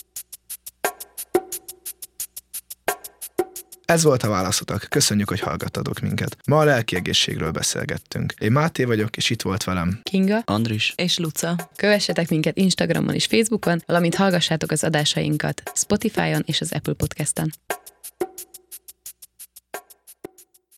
Ez 3.85 4.03
volt 4.03 4.23
a 4.23 4.29
válaszotok. 4.29 4.85
Köszönjük, 4.89 5.29
hogy 5.29 5.39
hallgattatok 5.39 5.99
minket. 5.99 6.37
Ma 6.47 6.59
a 6.59 6.63
lelki 6.63 6.95
egészségről 6.95 7.51
beszélgettünk. 7.51 8.33
Én 8.39 8.51
Máté 8.51 8.83
vagyok, 8.83 9.17
és 9.17 9.29
itt 9.29 9.41
volt 9.41 9.63
velem 9.63 9.99
Kinga, 10.03 10.41
Andris 10.45 10.93
és 10.97 11.17
Luca. 11.17 11.69
Kövessetek 11.75 12.29
minket 12.29 12.57
Instagramon 12.57 13.13
és 13.13 13.25
Facebookon, 13.25 13.81
valamint 13.85 14.15
hallgassátok 14.15 14.71
az 14.71 14.83
adásainkat 14.83 15.61
Spotify-on 15.75 16.43
és 16.45 16.61
az 16.61 16.71
Apple 16.71 16.93
Podcast-on. 16.93 17.49